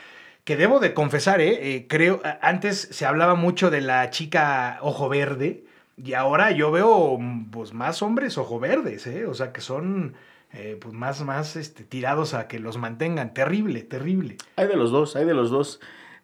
[0.44, 1.74] Que debo de confesar, ¿eh?
[1.76, 5.64] eh creo, antes se hablaba mucho de la chica ojo verde
[5.96, 7.18] y ahora yo veo,
[7.50, 9.26] pues, más hombres ojo verdes, ¿eh?
[9.26, 10.14] O sea, que son...
[10.52, 13.34] Eh, pues más, más este, tirados a que los mantengan.
[13.34, 14.36] Terrible, terrible.
[14.56, 15.80] Hay de los dos, hay de los dos.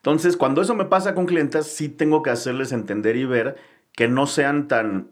[0.07, 3.57] Entonces, cuando eso me pasa con clientes, sí tengo que hacerles entender y ver
[3.92, 5.11] que no sean tan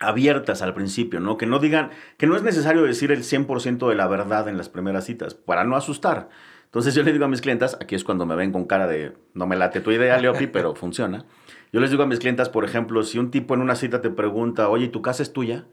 [0.00, 1.36] abiertas al principio, ¿no?
[1.36, 4.68] Que no digan, que no es necesario decir el 100% de la verdad en las
[4.68, 6.28] primeras citas, para no asustar.
[6.76, 9.16] Entonces yo le digo a mis clientas, aquí es cuando me ven con cara de,
[9.32, 11.24] no me late tu idea, Leopi, pero funciona.
[11.72, 14.10] Yo les digo a mis clientas, por ejemplo, si un tipo en una cita te
[14.10, 15.64] pregunta, oye, ¿tu casa es tuya?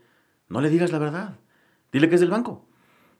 [0.48, 1.40] No le digas la verdad.
[1.92, 2.66] Dile que es del banco.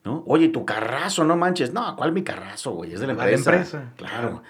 [0.06, 0.24] ¿No?
[0.28, 1.74] Oye, tu carrazo, no manches.
[1.74, 2.94] No, ¿cuál mi carrazo, güey?
[2.94, 3.52] Es de la empresa.
[3.52, 3.94] La empresa.
[3.98, 4.44] Claro.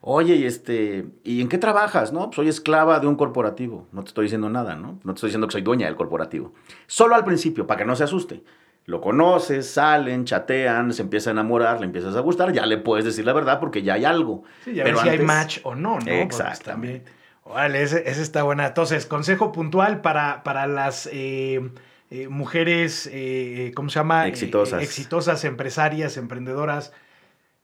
[0.00, 2.14] Oye, y este, ¿y en qué trabajas?
[2.14, 3.86] No, soy esclava de un corporativo.
[3.92, 4.98] No te estoy diciendo nada, ¿no?
[5.04, 6.54] No te estoy diciendo que soy dueña del corporativo.
[6.86, 8.44] Solo al principio, para que no se asuste.
[8.88, 13.04] Lo conoces, salen, chatean, se empieza a enamorar, le empiezas a gustar, ya le puedes
[13.04, 14.44] decir la verdad porque ya hay algo.
[14.64, 16.10] Sí, ya Pero si hay match o no, ¿no?
[16.10, 17.12] Exactamente.
[17.44, 18.66] Vale, ese, está buena.
[18.66, 21.70] Entonces, consejo puntual para, para las eh,
[22.10, 24.26] eh, mujeres, eh, ¿cómo se llama?
[24.26, 24.82] Exitosas.
[24.82, 26.92] exitosas, empresarias, emprendedoras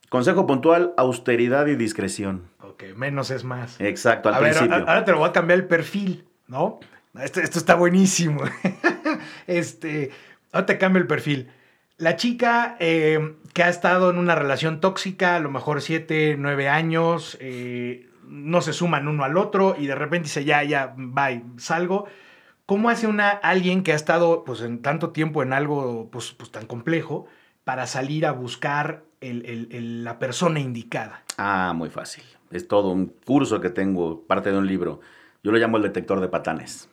[0.09, 2.43] Consejo puntual, austeridad y discreción.
[2.61, 3.81] Ok, menos es más.
[3.81, 6.79] Exacto, al a Ver, ahora te lo voy a cambiar el perfil, ¿no?
[7.21, 8.41] Esto, está buenísimo.
[9.47, 10.11] este,
[10.55, 11.49] ahora te cambio el perfil.
[11.97, 16.69] La chica eh, que ha estado en una relación tóxica, a lo mejor siete, nueve
[16.69, 21.43] años, eh, no se suman uno al otro y de repente dice, ya, ya, bye,
[21.57, 22.05] salgo.
[22.65, 26.51] ¿Cómo hace una, alguien que ha estado pues, en tanto tiempo en algo pues, pues
[26.51, 27.27] tan complejo
[27.63, 31.23] para salir a buscar la persona indicada?
[31.37, 32.23] Ah, muy fácil.
[32.51, 35.01] Es todo un curso que tengo, parte de un libro.
[35.43, 36.89] Yo lo llamo el detector de patanes.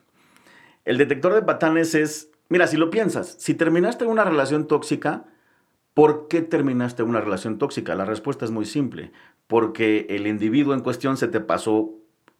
[0.84, 5.24] El detector de patanes es, mira, si lo piensas, si terminaste una relación tóxica,
[5.94, 7.94] ¿por qué terminaste una relación tóxica?
[7.94, 9.10] La respuesta es muy simple.
[9.46, 11.94] Porque el individuo en cuestión se te pasó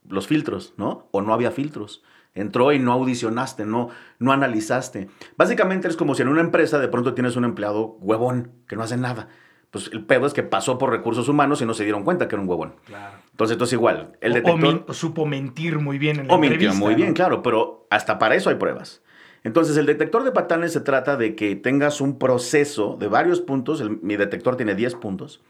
[0.06, 1.08] los filtros, ¿no?
[1.12, 2.02] O no había filtros.
[2.34, 5.08] Entró y no audicionaste, no, no analizaste.
[5.36, 8.82] Básicamente es como si en una empresa de pronto tienes un empleado huevón que no
[8.82, 9.28] hace nada
[9.72, 12.34] pues el pedo es que pasó por recursos humanos y no se dieron cuenta que
[12.34, 12.74] era un huevón.
[12.84, 13.16] Claro.
[13.30, 14.84] Entonces, entonces igual, el detector...
[14.86, 18.34] O, supo mentir muy bien en la o mintió muy bien, claro, pero hasta para
[18.34, 19.01] eso hay pruebas.
[19.44, 23.82] Entonces, el detector de patanes se trata de que tengas un proceso de varios puntos,
[24.02, 25.42] mi detector tiene 10 puntos,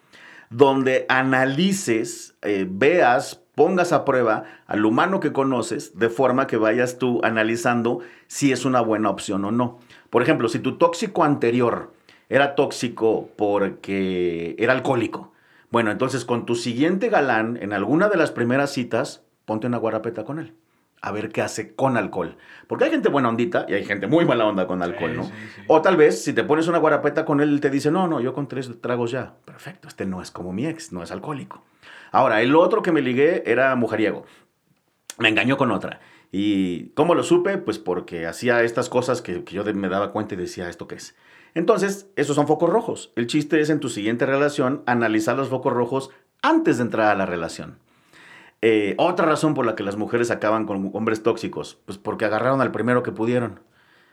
[0.49, 6.99] donde analices, eh, veas, pongas a prueba al humano que conoces, de forma que vayas
[6.99, 9.79] tú analizando si es una buena opción o no.
[10.09, 11.93] Por ejemplo, si tu tóxico anterior
[12.29, 15.33] era tóxico porque era alcohólico.
[15.71, 20.25] Bueno, entonces con tu siguiente galán, en alguna de las primeras citas, ponte una guarapeta
[20.25, 20.55] con él.
[21.03, 22.37] A ver qué hace con alcohol.
[22.69, 25.31] Porque hay gente buena ondita y hay gente muy mala onda con alcohol, ¿no?
[25.67, 28.33] O tal vez, si te pones una guarapeta con él, te dice, no, no, yo
[28.33, 29.35] con tres tragos ya.
[29.45, 31.65] Perfecto, este no es como mi ex, no es alcohólico.
[32.13, 34.25] Ahora, el otro que me ligué era mujeriego.
[35.19, 36.01] Me engañó con otra.
[36.31, 37.59] ¿Y cómo lo supe?
[37.59, 40.95] Pues porque hacía estas cosas que, que yo me daba cuenta y decía, ¿esto qué
[40.95, 41.15] es?
[41.55, 43.13] Entonces, esos son focos rojos.
[43.17, 46.11] El chiste es en tu siguiente relación analizar los focos rojos
[46.41, 47.79] antes de entrar a la relación.
[48.65, 52.61] Eh, otra razón por la que las mujeres acaban con hombres tóxicos, pues porque agarraron
[52.61, 53.61] al primero que pudieron.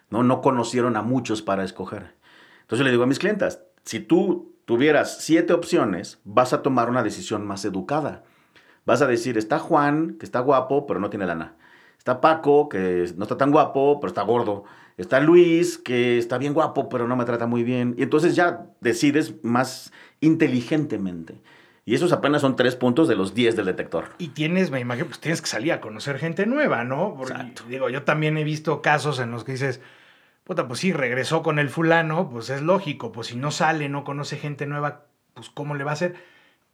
[0.10, 2.16] No, no conocieron a muchos para escoger.
[2.62, 7.04] Entonces le digo a mis clientas, si tú tuvieras siete opciones, vas a tomar una
[7.04, 8.24] decisión más educada.
[8.86, 11.56] Vas a decir, está Juan, que está guapo, pero no tiene lana.
[12.00, 14.64] Está Paco, que no está tan guapo, pero está gordo.
[14.98, 17.94] Está Luis, que está bien guapo, pero no me trata muy bien.
[17.98, 21.42] Y entonces ya decides más inteligentemente.
[21.90, 24.10] Y esos apenas son tres puntos de los diez del detector.
[24.20, 27.18] Y tienes, me imagino, pues tienes que salir a conocer gente nueva, ¿no?
[27.20, 27.64] Exacto.
[27.68, 29.82] Digo, yo también he visto casos en los que dices,
[30.44, 34.04] puta, pues sí, regresó con el fulano, pues es lógico, pues si no sale, no
[34.04, 36.14] conoce gente nueva, pues ¿cómo le va a hacer?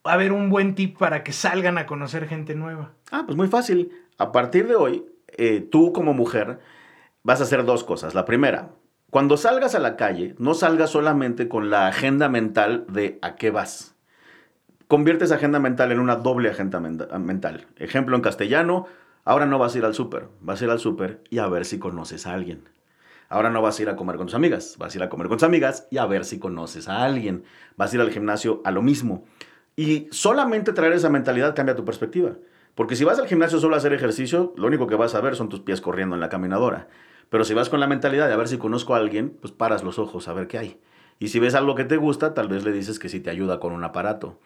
[0.03, 2.91] a ver, un buen tip para que salgan a conocer gente nueva?
[3.09, 3.93] Ah, pues muy fácil.
[4.17, 6.59] A partir de hoy, eh, tú como mujer
[7.23, 8.15] vas a hacer dos cosas.
[8.15, 8.71] La primera,
[9.11, 13.49] cuando salgas a la calle, no salgas solamente con la agenda mental de a qué
[13.49, 13.94] vas.
[14.87, 17.65] Conviertes agenda mental en una doble agenda mental.
[17.77, 18.85] Ejemplo en castellano,
[19.23, 21.65] ahora no vas a ir al súper, vas a ir al súper y a ver
[21.65, 22.69] si conoces a alguien.
[23.27, 25.27] Ahora no vas a ir a comer con tus amigas, vas a ir a comer
[25.27, 27.45] con tus amigas y a ver si conoces a alguien.
[27.77, 29.25] Vas a ir al gimnasio a lo mismo.
[29.75, 32.33] Y solamente traer esa mentalidad cambia tu perspectiva.
[32.75, 35.35] Porque si vas al gimnasio solo a hacer ejercicio, lo único que vas a ver
[35.35, 36.89] son tus pies corriendo en la caminadora.
[37.31, 39.83] Pero si vas con la mentalidad de a ver si conozco a alguien, pues paras
[39.83, 40.79] los ojos a ver qué hay.
[41.17, 43.59] Y si ves algo que te gusta, tal vez le dices que sí te ayuda
[43.59, 44.37] con un aparato.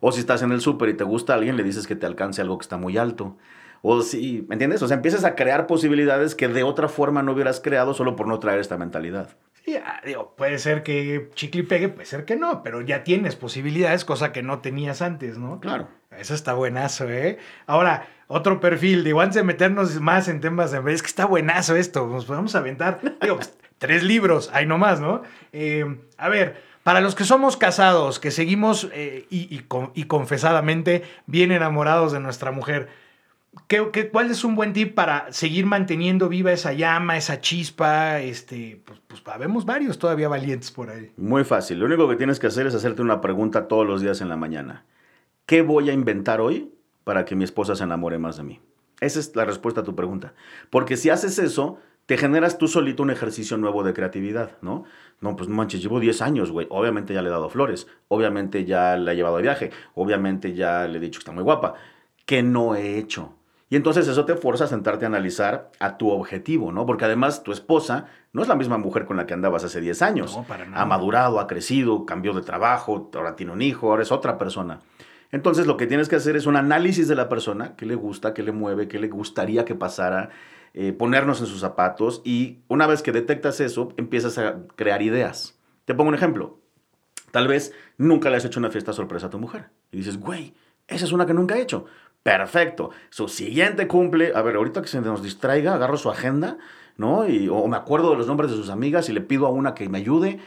[0.00, 2.06] O si estás en el súper y te gusta a alguien, le dices que te
[2.06, 3.36] alcance algo que está muy alto.
[3.82, 4.82] O si, ¿me entiendes?
[4.82, 8.26] O sea, empiezas a crear posibilidades que de otra forma no hubieras creado solo por
[8.26, 9.36] no traer esta mentalidad.
[9.64, 13.04] Sí, ah, digo, puede ser que chicle y pegue, puede ser que no, pero ya
[13.04, 15.60] tienes posibilidades, cosa que no tenías antes, ¿no?
[15.60, 15.88] Claro.
[16.16, 17.38] Eso está buenazo, ¿eh?
[17.66, 20.78] Ahora, otro perfil, digo, antes de meternos más en temas de...
[20.92, 25.22] Es que está buenazo esto, nos podemos aventar, digo, pues, tres libros, hay nomás, ¿no?
[25.52, 32.12] Eh, a ver, para los que somos casados, que seguimos eh, y, confesadamente bien enamorados
[32.12, 32.88] de nuestra mujer,
[33.66, 38.20] ¿Qué, qué, cuál es un buen tip para seguir manteniendo viva esa llama, esa chispa?
[38.20, 41.12] Este, pues, pues habemos varios todavía valientes por ahí.
[41.18, 41.78] Muy fácil.
[41.78, 44.36] Lo único que tienes que hacer es hacerte una pregunta todos los días en la
[44.36, 44.86] mañana.
[45.44, 46.72] ¿Qué voy a inventar hoy
[47.04, 48.60] para que mi esposa se enamore más de mí?
[49.02, 50.32] Esa es la respuesta a tu pregunta.
[50.70, 54.84] Porque si haces eso, te generas tú solito un ejercicio nuevo de creatividad, ¿no?
[55.20, 56.66] No, pues no manches, llevo 10 años, güey.
[56.70, 60.88] Obviamente ya le he dado flores, obviamente ya la he llevado de viaje, obviamente ya
[60.88, 61.74] le he dicho que está muy guapa.
[62.24, 63.34] ¿Qué no he hecho?
[63.68, 66.86] Y entonces eso te fuerza a sentarte a analizar a tu objetivo, ¿no?
[66.86, 70.00] Porque además tu esposa no es la misma mujer con la que andabas hace 10
[70.00, 70.34] años.
[70.34, 70.80] No, para nada.
[70.80, 74.80] Ha madurado, ha crecido, cambió de trabajo, ahora tiene un hijo, ahora es otra persona.
[75.30, 78.32] Entonces lo que tienes que hacer es un análisis de la persona, qué le gusta,
[78.32, 80.30] qué le mueve, qué le gustaría que pasara,
[80.74, 85.58] eh, ponernos en sus zapatos y una vez que detectas eso, empiezas a crear ideas.
[85.84, 86.60] Te pongo un ejemplo.
[87.30, 90.54] Tal vez nunca le has hecho una fiesta sorpresa a tu mujer y dices, güey,
[90.86, 91.86] esa es una que nunca he hecho.
[92.22, 92.90] Perfecto.
[93.10, 96.58] Su siguiente cumple, a ver, ahorita que se nos distraiga, agarro su agenda,
[96.96, 97.28] ¿no?
[97.28, 99.74] Y, o me acuerdo de los nombres de sus amigas y le pido a una
[99.74, 100.40] que me ayude.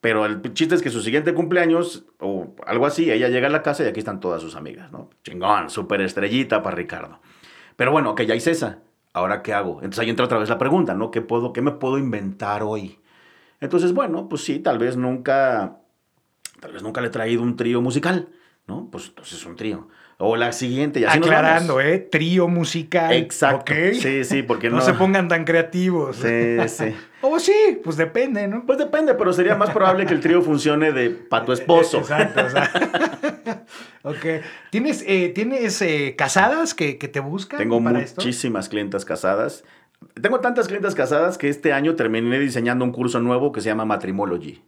[0.00, 3.62] Pero el chiste es que su siguiente cumpleaños o algo así, ella llega a la
[3.62, 5.10] casa y aquí están todas sus amigas, ¿no?
[5.24, 7.20] Chingón, súper estrellita para Ricardo.
[7.76, 8.78] Pero bueno, que ya hice esa.
[9.16, 9.76] ¿Ahora qué hago?
[9.76, 11.10] Entonces ahí entra otra vez la pregunta, ¿no?
[11.10, 12.98] ¿Qué, puedo, ¿Qué me puedo inventar hoy?
[13.60, 15.80] Entonces, bueno, pues sí, tal vez nunca,
[16.60, 18.28] tal vez nunca le he traído un trío musical,
[18.66, 18.90] ¿no?
[18.90, 19.88] Pues entonces es un trío.
[20.18, 21.98] O la siguiente, ya Aclarando, ¿eh?
[21.98, 23.12] Trío musical.
[23.12, 23.74] Exacto.
[23.92, 24.76] Sí, sí, porque no.
[24.76, 26.16] No se pongan tan creativos.
[26.16, 26.96] Sí, sí.
[27.20, 28.64] o sí, pues depende, ¿no?
[28.64, 31.98] Pues depende, pero sería más probable que el trío funcione de para tu esposo.
[32.00, 32.70] Exacto, o sea.
[34.04, 34.42] ok.
[34.70, 37.58] ¿Tienes, eh, ¿tienes eh, casadas que, te buscan?
[37.58, 39.64] Tengo muchísimas clientas casadas.
[40.20, 43.84] Tengo tantas clientas casadas que este año terminé diseñando un curso nuevo que se llama
[43.84, 44.62] Matrimology.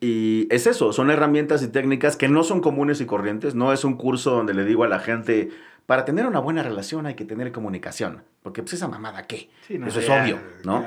[0.00, 3.54] Y es eso, son herramientas y técnicas que no son comunes y corrientes.
[3.54, 5.50] No es un curso donde le digo a la gente,
[5.86, 8.22] para tener una buena relación hay que tener comunicación.
[8.42, 9.50] Porque pues esa mamada, ¿qué?
[9.68, 10.84] eso es obvio, ¿no?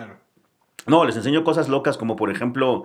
[0.88, 2.84] No, les enseño cosas locas como por ejemplo,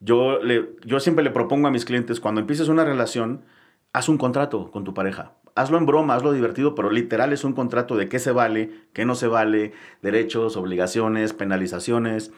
[0.00, 3.44] yo, le, yo siempre le propongo a mis clientes, cuando empieces una relación,
[3.92, 5.32] haz un contrato con tu pareja.
[5.54, 9.04] Hazlo en broma, hazlo divertido, pero literal es un contrato de qué se vale, qué
[9.04, 12.32] no se vale, derechos, obligaciones, penalizaciones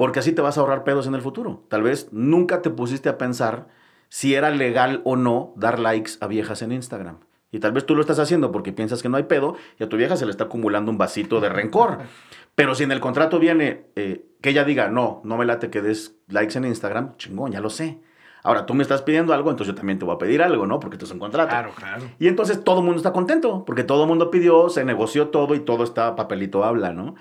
[0.00, 1.62] porque así te vas a ahorrar pedos en el futuro.
[1.68, 3.66] Tal vez nunca te pusiste a pensar
[4.08, 7.18] si era legal o no dar likes a viejas en Instagram.
[7.52, 9.90] Y tal vez tú lo estás haciendo porque piensas que no hay pedo y a
[9.90, 11.98] tu vieja se le está acumulando un vasito de rencor.
[12.54, 15.82] Pero si en el contrato viene eh, que ella diga, no, no me late que
[15.82, 18.00] des likes en Instagram, chingón, ya lo sé.
[18.42, 20.80] Ahora tú me estás pidiendo algo, entonces yo también te voy a pedir algo, ¿no?
[20.80, 21.50] Porque esto es un contrato.
[21.50, 22.04] Claro, claro.
[22.18, 25.54] Y entonces todo el mundo está contento, porque todo el mundo pidió, se negoció todo
[25.54, 27.16] y todo está papelito habla, ¿no?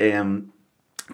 [0.00, 0.42] Eh,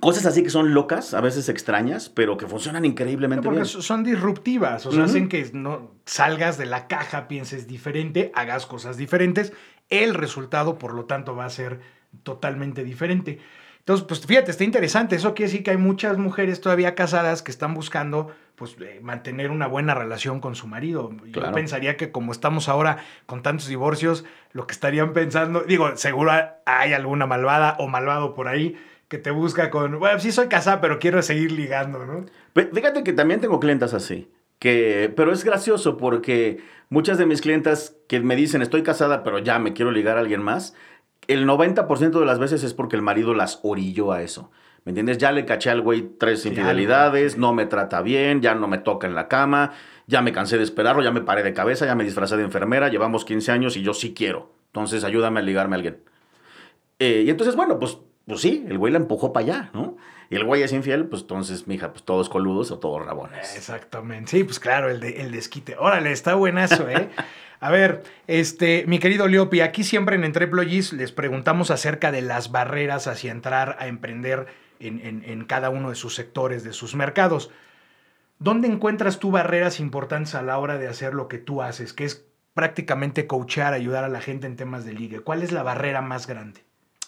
[0.00, 3.66] Cosas así que son locas, a veces extrañas, pero que funcionan increíblemente porque bien.
[3.66, 8.96] son disruptivas, o sea, hacen que no salgas de la caja, pienses diferente, hagas cosas
[8.96, 9.52] diferentes.
[9.90, 11.80] El resultado, por lo tanto, va a ser
[12.22, 13.40] totalmente diferente.
[13.80, 15.16] Entonces, pues fíjate, está interesante.
[15.16, 19.50] Eso quiere decir que hay muchas mujeres todavía casadas que están buscando pues eh, mantener
[19.50, 21.10] una buena relación con su marido.
[21.26, 26.32] Yo pensaría que como estamos ahora con tantos divorcios, lo que estarían pensando, digo, seguro
[26.64, 28.76] hay alguna malvada o malvado por ahí
[29.12, 32.24] que te busca con, bueno, sí soy casada, pero quiero seguir ligando, ¿no?
[32.54, 34.30] Fíjate que también tengo clientas así.
[34.58, 39.38] Que, pero es gracioso porque muchas de mis clientas que me dicen estoy casada pero
[39.38, 40.74] ya me quiero ligar a alguien más,
[41.28, 44.50] el 90% de las veces es porque el marido las orilló a eso.
[44.86, 45.18] ¿Me entiendes?
[45.18, 49.06] Ya le caché al güey tres infidelidades, no me trata bien, ya no me toca
[49.06, 49.72] en la cama,
[50.06, 52.88] ya me cansé de esperarlo, ya me paré de cabeza, ya me disfrazé de enfermera,
[52.88, 54.54] llevamos 15 años y yo sí quiero.
[54.68, 55.98] Entonces ayúdame a ligarme a alguien.
[56.98, 59.96] Eh, y entonces, bueno, pues, pues sí, el güey la empujó para allá, ¿no?
[60.30, 63.54] Y el güey es infiel, pues entonces, mija, pues todos coludos o todos rabones.
[63.54, 64.30] Exactamente.
[64.30, 65.76] Sí, pues claro, el, de, el desquite.
[65.78, 67.10] Órale, está buenazo, ¿eh?
[67.60, 72.50] A ver, este, mi querido Leopi, aquí siempre en Entreployees les preguntamos acerca de las
[72.50, 74.46] barreras hacia entrar a emprender
[74.80, 77.50] en, en, cada uno de sus sectores, de sus mercados.
[78.40, 82.04] ¿Dónde encuentras tú barreras importantes a la hora de hacer lo que tú haces, que
[82.04, 85.20] es prácticamente coachar, ayudar a la gente en temas de ligue?
[85.20, 86.64] ¿Cuál es la barrera más grande?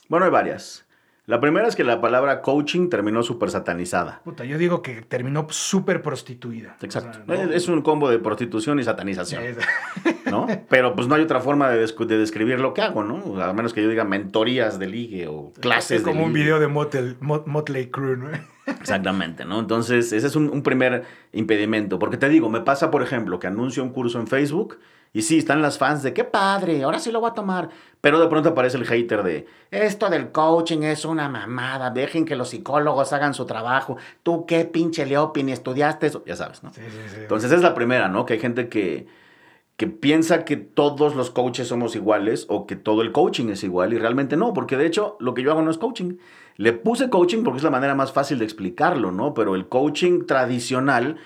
[0.09, 0.87] Bueno, hay varias.
[1.27, 4.21] La primera es que la palabra coaching terminó súper satanizada.
[4.25, 6.77] Puta, yo digo que terminó súper prostituida.
[6.83, 7.21] Exacto.
[7.33, 9.43] Es un combo de prostitución y satanización.
[10.31, 10.47] ¿No?
[10.69, 13.43] Pero pues no hay otra forma de, describir lo que hago, ¿no?
[13.43, 16.69] A menos que yo diga mentorías de ligue o clases es como un video de
[16.69, 18.29] Motley Crue, ¿no?
[18.67, 19.61] Exactamente, ¿no?
[19.61, 21.99] Entonces, ese es un, primer impedimento.
[21.99, 24.79] Porque te digo, me pasa, por ejemplo, que anuncio un curso en Facebook
[25.14, 27.70] y sí, están las fans de qué padre, ahora sí lo voy a tomar.
[28.03, 32.37] Pero de pronto aparece el hater de esto del coaching es una mamada, dejen que
[32.37, 33.96] los psicólogos hagan su trabajo.
[34.22, 36.74] Tú qué pinche Leopi, ni estudiaste eso, ya sabes, ¿no?
[36.74, 37.20] Sí, sí, sí.
[37.22, 38.27] Entonces, es la primera, ¿no?
[38.27, 39.07] Que hay gente que
[39.77, 43.92] que piensa que todos los coaches somos iguales o que todo el coaching es igual
[43.92, 46.18] y realmente no, porque de hecho lo que yo hago no es coaching.
[46.57, 49.35] Le puse coaching porque es la manera más fácil de explicarlo, ¿no?
[49.35, 51.16] Pero el coaching tradicional,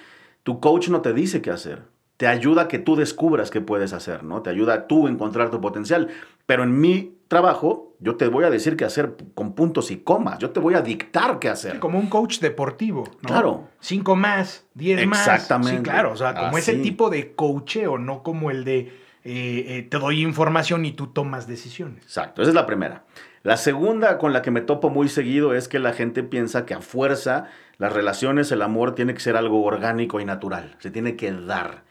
[0.45, 1.83] tu coach no te dice qué hacer.
[2.19, 4.43] Te ayuda a que tú descubras qué puedes hacer, ¿no?
[4.43, 6.09] Te ayuda a tú encontrar tu potencial.
[6.45, 10.39] Pero en mi trabajo, yo te voy a decir qué hacer con puntos y comas.
[10.39, 11.79] Yo te voy a dictar qué hacer.
[11.79, 13.29] como un coach deportivo, ¿no?
[13.29, 13.69] Claro.
[13.81, 15.21] Cinco más, diez más.
[15.21, 15.79] Exactamente.
[15.79, 16.13] Sí, claro.
[16.13, 18.79] O sea, como ese tipo de coacheo, no como el de
[19.25, 22.03] eh, eh, te doy información y tú tomas decisiones.
[22.03, 22.43] Exacto.
[22.43, 23.05] Esa es la primera.
[23.43, 26.75] La segunda con la que me topo muy seguido es que la gente piensa que
[26.75, 27.47] a fuerza
[27.79, 31.85] las relaciones, el amor tiene que ser algo orgánico y natural, se tiene que dar.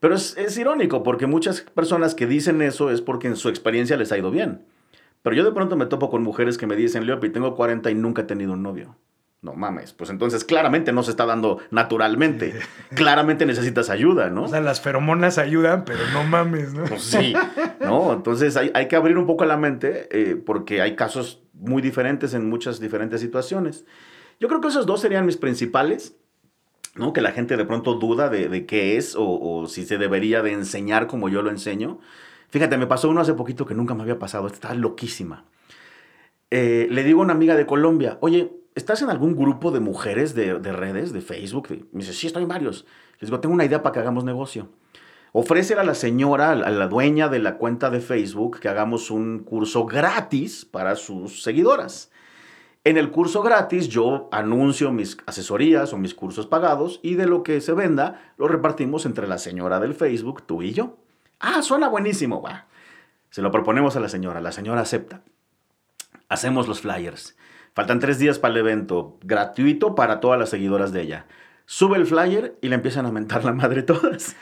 [0.00, 4.12] Pero es, irónico porque muchas personas que dicen eso es porque en su experiencia les
[4.12, 4.64] ha ido bien.
[5.22, 7.94] Pero yo de pronto me topo con mujeres que me dicen, Leopi, tengo 40 y
[7.94, 8.96] nunca he tenido un novio.
[9.42, 12.54] No mames, pues entonces claramente no se está dando naturalmente.
[12.94, 14.44] Claramente necesitas ayuda, ¿no?
[14.44, 16.84] O sea, las feromonas ayudan, pero no mames, ¿no?
[16.84, 17.34] Pues sí,
[17.80, 18.12] ¿no?
[18.12, 22.48] Entonces hay, que abrir un poco la mente eh, porque hay casos muy diferentes en
[22.48, 23.84] muchas diferentes situaciones.
[24.40, 26.16] Yo creo que esos dos serían mis principales,
[26.96, 27.12] ¿no?
[27.12, 31.06] Que la gente de pronto duda de, qué es o, si se debería de enseñar
[31.06, 31.98] como yo lo enseño.
[32.48, 35.44] Fíjate, me pasó uno hace poquito que nunca me había pasado, está loquísima.
[36.50, 40.34] Eh, le digo a una amiga de Colombia, oye, ¿estás en algún grupo de mujeres
[40.34, 41.68] de, redes, de Facebook?
[41.92, 42.86] Me dice, sí, estoy en varios.
[43.20, 44.68] Les digo, tengo una idea para que hagamos negocio.
[45.32, 49.40] Ofrece a la señora, a la dueña de la cuenta de Facebook, que hagamos un
[49.40, 52.10] curso gratis para sus seguidoras.
[52.86, 57.42] En el curso gratis yo anuncio mis asesorías o mis cursos pagados y de lo
[57.42, 60.96] que se venda lo repartimos entre la señora del Facebook, tú y yo.
[61.40, 62.44] Ah, suena buenísimo.
[63.30, 65.22] Se lo proponemos a la señora, la señora acepta.
[66.28, 67.36] Hacemos los flyers.
[67.74, 71.26] Faltan tres días para el evento, gratuito para todas las seguidoras de ella.
[71.64, 74.36] Sube el flyer y le empiezan a mentar la madre todas.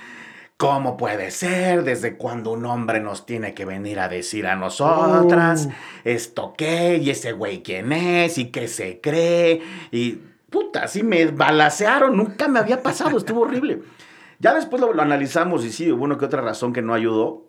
[0.57, 1.83] ¿Cómo puede ser?
[1.83, 5.67] ¿Desde cuando un hombre nos tiene que venir a decir a nosotras?
[5.67, 5.73] Uh.
[6.05, 6.99] ¿Esto qué?
[6.99, 8.39] ¿Y ese güey quién es?
[8.39, 9.61] ¿Y qué se cree?
[9.91, 12.17] Y puta, así me balacearon.
[12.17, 13.19] Nunca me había pasado.
[13.19, 13.83] Estuvo horrible.
[14.39, 17.47] Ya después lo, lo analizamos y sí, hubo una que otra razón que no ayudó.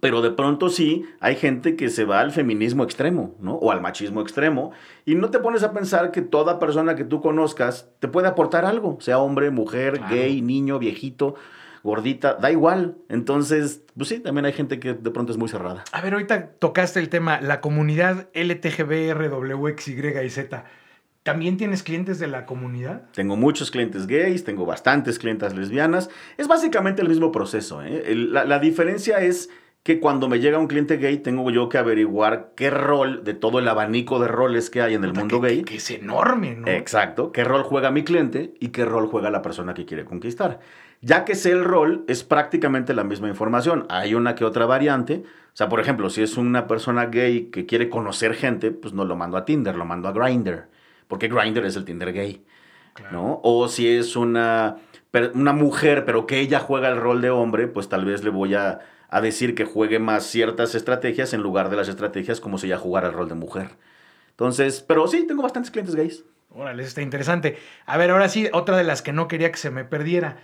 [0.00, 3.54] Pero de pronto sí, hay gente que se va al feminismo extremo, ¿no?
[3.54, 4.72] O al machismo extremo.
[5.04, 8.64] Y no te pones a pensar que toda persona que tú conozcas te puede aportar
[8.64, 11.36] algo, sea hombre, mujer, gay, niño, viejito,
[11.82, 12.96] gordita, da igual.
[13.08, 15.82] Entonces, pues sí, también hay gente que de pronto es muy cerrada.
[15.92, 20.38] A ver, ahorita tocaste el tema, la comunidad LTGBRWXYZ.
[21.22, 23.02] ¿También tienes clientes de la comunidad?
[23.12, 26.10] Tengo muchos clientes gays, tengo bastantes clientes lesbianas.
[26.36, 27.80] Es básicamente el mismo proceso.
[27.82, 28.12] ¿eh?
[28.14, 29.48] la diferencia es
[29.82, 33.58] que cuando me llega un cliente gay tengo yo que averiguar qué rol de todo
[33.58, 35.64] el abanico de roles que hay en el mundo gay.
[35.64, 36.68] Que, es enorme, ¿no?
[36.68, 37.32] Exacto.
[37.32, 40.60] ¿Qué rol juega mi cliente y qué rol juega la persona que quiere conquistar?
[41.02, 43.86] Ya que sé el rol, es prácticamente la misma información.
[43.90, 45.24] Hay una que otra variante.
[45.24, 49.04] O sea, por ejemplo, si es una persona gay que quiere conocer gente, pues no
[49.04, 50.68] lo mando a Tinder, lo mando a Grindr.
[51.08, 52.44] Porque Grindr es el Tinder gay.
[53.10, 53.40] ¿no?
[53.42, 54.76] O si es una,
[55.34, 58.54] una mujer, pero que ella juega el rol de hombre, pues tal vez le voy
[58.54, 58.80] a
[59.12, 62.78] a decir que juegue más ciertas estrategias en lugar de las estrategias como si ya
[62.78, 63.68] jugara el rol de mujer.
[64.30, 66.24] Entonces, pero sí, tengo bastantes clientes gays.
[66.48, 67.58] Órale, está interesante.
[67.84, 70.38] A ver, ahora sí, otra de las que no quería que se me perdiera.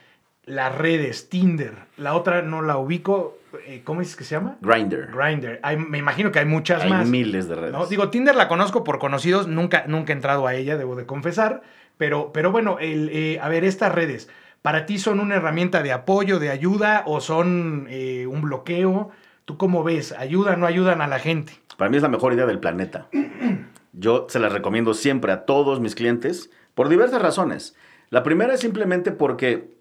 [0.49, 1.75] Las redes, Tinder.
[1.97, 3.39] La otra no la ubico.
[3.67, 4.57] Eh, ¿Cómo es que se llama?
[4.61, 5.11] Grinder.
[5.13, 5.61] Grinder.
[5.79, 7.09] me imagino que hay muchas hay más.
[7.09, 7.73] miles de redes.
[7.73, 7.87] ¿no?
[7.87, 11.63] Digo, Tinder la conozco por conocidos, nunca, nunca he entrado a ella, debo de confesar.
[11.97, 14.29] Pero, pero bueno, el, eh, a ver, estas redes,
[14.63, 19.11] ¿para ti son una herramienta de apoyo, de ayuda o son eh, un bloqueo?
[19.45, 20.13] ¿Tú cómo ves?
[20.13, 21.55] ¿Ayudan o no ayudan a la gente?
[21.77, 23.09] Para mí es la mejor idea del planeta.
[23.93, 27.75] Yo se las recomiendo siempre a todos mis clientes por diversas razones.
[28.11, 29.78] La primera es simplemente porque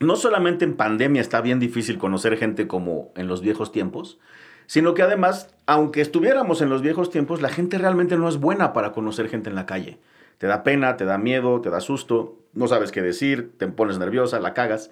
[0.00, 4.18] no solamente en pandemia está bien difícil conocer gente como en los viejos tiempos,
[4.66, 8.72] sino que además, aunque estuviéramos en los viejos tiempos, la gente realmente no es buena
[8.72, 9.98] para conocer gente en la calle.
[10.36, 13.98] Te da pena, te da miedo, te da susto, no sabes qué decir, te pones
[13.98, 14.90] nerviosa, la cagas.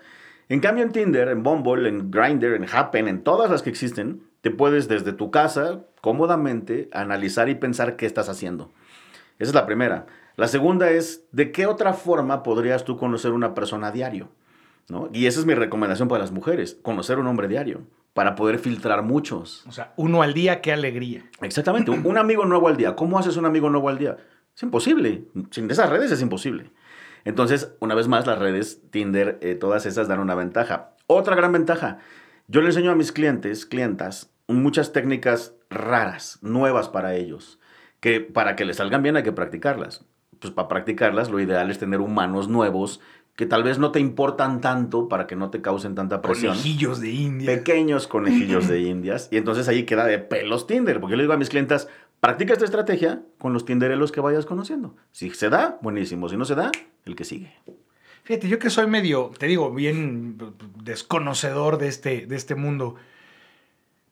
[0.49, 4.23] En cambio, en Tinder, en Bumble, en Grindr, en Happen, en todas las que existen,
[4.41, 8.71] te puedes desde tu casa, cómodamente, analizar y pensar qué estás haciendo.
[9.39, 10.07] Esa es la primera.
[10.37, 14.31] La segunda es, ¿de qué otra forma podrías tú conocer una persona a diario?
[14.89, 15.11] ¿No?
[15.13, 17.83] Y esa es mi recomendación para las mujeres, conocer un hombre diario,
[18.15, 19.67] para poder filtrar muchos.
[19.67, 21.29] O sea, uno al día, qué alegría.
[21.43, 22.95] Exactamente, un amigo nuevo al día.
[22.95, 24.17] ¿Cómo haces un amigo nuevo al día?
[24.55, 25.25] Es imposible.
[25.51, 26.71] Sin esas redes es imposible.
[27.25, 30.95] Entonces, una vez más, las redes, Tinder, eh, todas esas dan una ventaja.
[31.09, 31.99] Otra gran ventaja,
[32.47, 37.59] yo le enseño a mis clientes, clientas, muchas técnicas raras, nuevas para ellos,
[37.99, 40.07] que para que les salgan bien hay que practicarlas
[40.39, 43.01] pues para practicarlas lo ideal es tener humanos nuevos
[43.37, 46.55] que tal vez no te importan tanto para que no te causen tanta presión.
[46.55, 47.59] Conejillos de Indias.
[47.59, 49.29] Pequeños conejillos de Indias.
[49.31, 51.01] Y entonces ahí queda de pelos Tinder.
[51.01, 51.89] Porque yo le digo a mis clientas,
[52.21, 54.97] practica esta estrategia con los Tinderelos que vayas conociendo.
[55.13, 56.29] Si se da, buenísimo.
[56.31, 56.73] Si no se da,
[57.05, 57.53] el que sigue.
[58.25, 60.39] Fíjate, yo que soy medio, te digo, bien
[60.83, 62.97] desconocedor de este, de este mundo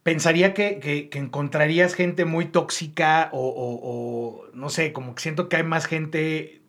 [0.05, 5.87] pensaría que, encontrarías gente muy tóxica o, no sé, como que siento que hay más
[5.87, 6.61] gente,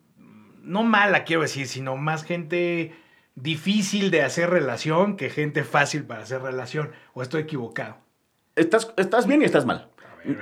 [0.66, 2.94] no mala quiero decir, sino más gente
[3.34, 6.90] difícil de hacer relación que gente fácil para hacer relación.
[7.14, 7.96] ¿O estoy equivocado?
[8.56, 9.88] Estás, estás bien y estás mal.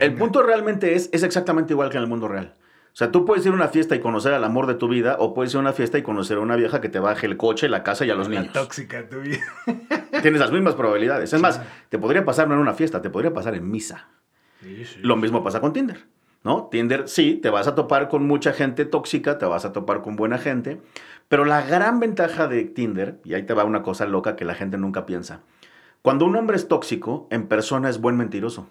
[0.00, 2.54] el punto realmente es, es exactamente igual que en el mundo real.
[2.94, 5.16] O sea, tú puedes ir a una fiesta y conocer al amor de tu vida,
[5.18, 7.36] o puedes ir a una fiesta y conocer a una vieja que te baje el
[7.36, 8.52] coche, la casa y a los niños.
[8.52, 9.42] tóxica tu vida.
[10.22, 11.32] Tienes las mismas probabilidades.
[11.32, 14.08] Es más, te podría pasar no en una fiesta, te podría pasar en misa.
[14.60, 15.00] Sí, sí.
[15.02, 16.06] Lo mismo pasa con Tinder,
[16.44, 16.68] ¿no?
[16.70, 20.14] Tinder, sí, te vas a topar con mucha gente tóxica, te vas a topar con
[20.14, 20.80] buena gente,
[21.28, 24.54] pero la gran ventaja de Tinder, y ahí te va una cosa loca que la
[24.54, 25.40] gente nunca piensa,
[26.02, 28.68] cuando un hombre es tóxico, en persona es buen mentiroso.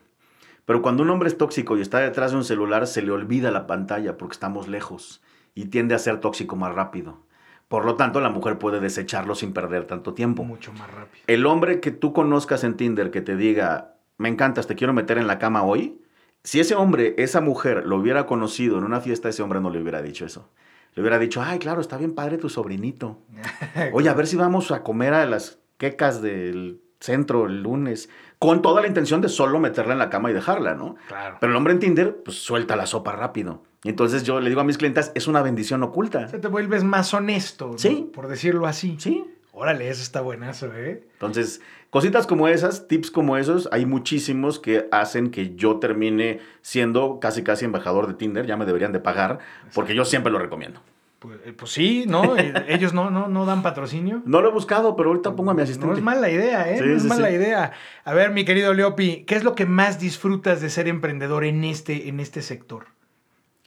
[0.65, 3.51] Pero cuando un hombre es tóxico y está detrás de un celular, se le olvida
[3.51, 5.21] la pantalla porque estamos lejos
[5.55, 7.23] y tiende a ser tóxico más rápido.
[7.67, 10.43] Por lo tanto, la mujer puede desecharlo sin perder tanto tiempo.
[10.43, 11.23] Mucho más rápido.
[11.27, 15.17] El hombre que tú conozcas en Tinder que te diga, me encantas, te quiero meter
[15.17, 15.99] en la cama hoy,
[16.43, 19.81] si ese hombre, esa mujer, lo hubiera conocido en una fiesta, ese hombre no le
[19.81, 20.49] hubiera dicho eso.
[20.93, 23.19] Le hubiera dicho, ay, claro, está bien padre tu sobrinito.
[23.93, 28.61] Oye, a ver si vamos a comer a las quecas del centro el lunes, con
[28.61, 30.95] toda la intención de solo meterla en la cama y dejarla, ¿no?
[31.07, 31.37] Claro.
[31.39, 33.63] Pero el hombre en Tinder, pues suelta la sopa rápido.
[33.83, 36.29] Y entonces yo le digo a mis clientes, es una bendición oculta.
[36.29, 38.09] Se te vuelves más honesto, sí.
[38.13, 38.95] por decirlo así.
[38.99, 39.25] Sí.
[39.55, 41.03] Órale, eso está buenazo, ¿eh?
[41.13, 47.19] Entonces, cositas como esas, tips como esos, hay muchísimos que hacen que yo termine siendo
[47.19, 49.37] casi casi embajador de Tinder, ya me deberían de pagar,
[49.75, 50.81] porque yo siempre lo recomiendo.
[51.19, 52.35] Pues, eh, pues, sí, ¿no?
[52.43, 54.23] Eh, ellos no, no, no dan patrocinio.
[54.25, 55.87] No lo he buscado, pero ahorita pongo a mi asistente.
[55.87, 56.81] No es mala idea, ¿eh?
[56.81, 57.73] no es mala idea.
[58.05, 61.63] A ver, mi querido Leopi, ¿qué es lo que más disfrutas de ser emprendedor en
[61.63, 62.87] este, en este sector?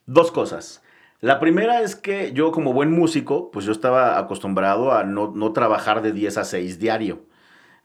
[0.05, 0.83] Dos cosas.
[1.21, 5.53] La primera es que yo como buen músico, pues yo estaba acostumbrado a no, no
[5.53, 7.23] trabajar de 10 a 6 diario,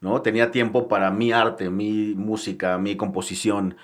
[0.02, 0.22] ¿no?
[0.22, 3.78] Tenía tiempo para mi arte, mi música, mi composición.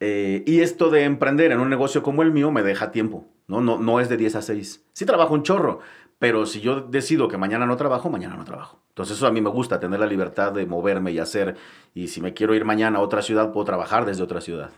[0.00, 3.60] Eh, y esto de emprender en un negocio como el mío me deja tiempo, ¿no?
[3.60, 4.84] No, no es de 10 a 6.
[4.92, 5.80] Sí trabajo un chorro,
[6.18, 8.80] pero si yo decido que mañana no trabajo, mañana no trabajo.
[8.88, 11.56] Entonces eso a mí me gusta, tener la libertad de moverme y hacer.
[11.94, 14.70] Y si me quiero ir mañana a otra ciudad, puedo trabajar desde otra ciudad.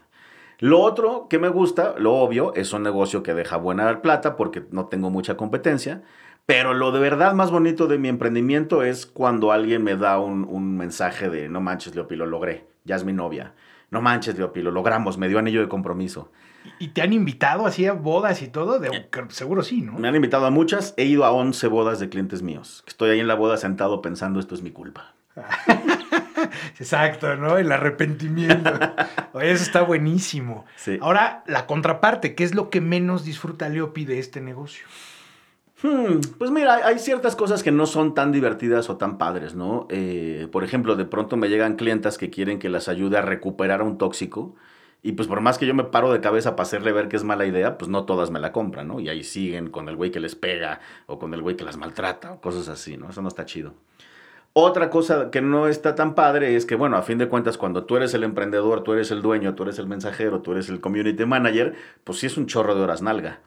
[0.61, 4.63] Lo otro que me gusta, lo obvio, es un negocio que deja buena plata porque
[4.71, 6.03] no tengo mucha competencia.
[6.47, 10.45] Pero lo de verdad más bonito de mi emprendimiento es cuando alguien me da un,
[10.45, 13.55] un mensaje de, no manches, Leopi, lo logré, ya es mi novia
[13.91, 16.31] no manches, Leopi, lo logramos, me dio anillo de compromiso.
[16.79, 18.79] ¿Y te han invitado así a bodas y todo?
[18.79, 19.95] De, eh, seguro sí, ¿no?
[19.95, 22.85] Me han invitado a muchas, he ido a 11 bodas de clientes míos.
[22.87, 25.15] Estoy ahí en la boda sentado pensando, esto es mi culpa.
[26.79, 27.59] Exacto, ¿no?
[27.59, 28.71] El arrepentimiento.
[29.41, 30.65] Eso está buenísimo.
[30.77, 30.99] Sí.
[31.01, 34.87] Ahora, la contraparte, ¿qué es lo que menos disfruta Leopi de este negocio?
[35.83, 39.87] Hmm, pues mira, hay ciertas cosas que no son tan divertidas o tan padres, ¿no?
[39.89, 43.81] Eh, por ejemplo, de pronto me llegan clientas que quieren que las ayude a recuperar
[43.81, 44.55] a un tóxico.
[45.03, 47.25] Y pues por más que yo me paro de cabeza para hacerle ver que es
[47.25, 49.01] mala idea, pues no todas me la compran, ¿no?
[49.01, 51.79] Y ahí siguen con el güey que les pega o con el güey que las
[51.79, 53.09] maltrata o cosas así, ¿no?
[53.09, 53.73] Eso no está chido.
[54.53, 57.85] Otra cosa que no está tan padre es que, bueno, a fin de cuentas, cuando
[57.85, 60.81] tú eres el emprendedor, tú eres el dueño, tú eres el mensajero, tú eres el
[60.81, 63.39] community manager, pues sí es un chorro de horas nalga.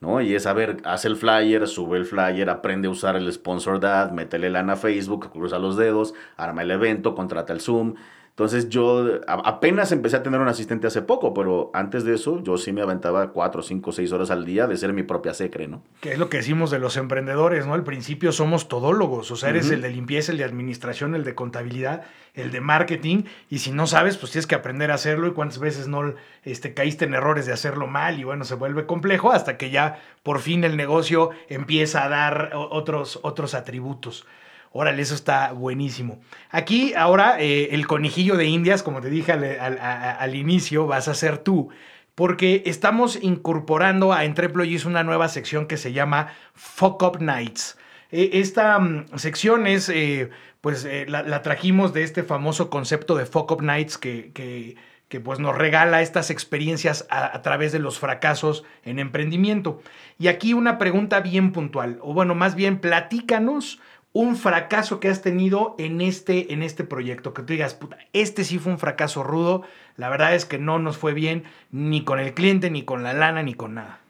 [0.00, 0.20] ¿no?
[0.20, 3.84] Y es, a ver, haz el flyer, sube el flyer, aprende a usar el sponsor
[3.86, 7.94] ad, métele lana a Facebook, cruza los dedos, arma el evento, contrata el Zoom.
[8.32, 12.56] Entonces yo apenas empecé a tener un asistente hace poco, pero antes de eso yo
[12.56, 15.82] sí me aventaba cuatro, cinco, seis horas al día de ser mi propia secre, ¿no?
[16.00, 17.74] Que es lo que decimos de los emprendedores, ¿no?
[17.74, 21.34] Al principio somos todólogos, o sea, eres el de limpieza, el de administración, el de
[21.34, 25.32] contabilidad, el de marketing, y si no sabes, pues tienes que aprender a hacerlo y
[25.32, 29.30] cuántas veces no este, caíste en errores de hacerlo mal y bueno, se vuelve complejo
[29.30, 34.26] hasta que ya por fin el negocio empieza a dar otros, otros atributos.
[34.72, 36.20] Órale, eso está buenísimo.
[36.50, 41.38] Aquí ahora eh, el conejillo de Indias, como te dije al, inicio, vas a ser
[41.38, 41.68] tú.
[42.14, 47.78] Porque estamos incorporando a Entreployees una nueva sección que se llama Fuck Up Nights.
[48.10, 50.30] E, esta mm, sección es, eh,
[50.62, 54.76] pues eh, la, trajimos de este famoso concepto de Fuck Up Nights que, que,
[55.20, 59.82] pues nos regala estas experiencias a, a, través de los fracasos en emprendimiento.
[60.18, 63.78] Y aquí una pregunta bien puntual, o bueno, más bien platícanos
[64.12, 68.44] un fracaso que has tenido en este, en este proyecto, que tú digas, puta, este
[68.44, 69.62] sí fue un fracaso rudo,
[69.96, 73.14] la verdad es que no nos fue bien ni con el cliente, ni con la
[73.14, 74.00] lana, ni con nada.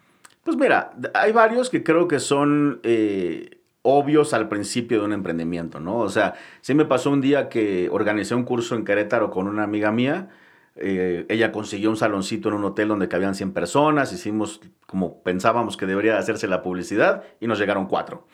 [0.43, 5.79] Pues mira, hay varios que creo que son eh, obvios al principio de un emprendimiento,
[5.79, 5.99] ¿no?
[5.99, 9.63] O sea, sí me pasó un día que organicé un curso en Querétaro con una
[9.63, 10.31] amiga mía,
[10.75, 15.77] eh, ella consiguió un saloncito en un hotel donde cabían 100 personas, hicimos como pensábamos
[15.77, 18.27] que debería hacerse la publicidad y nos llegaron cuatro.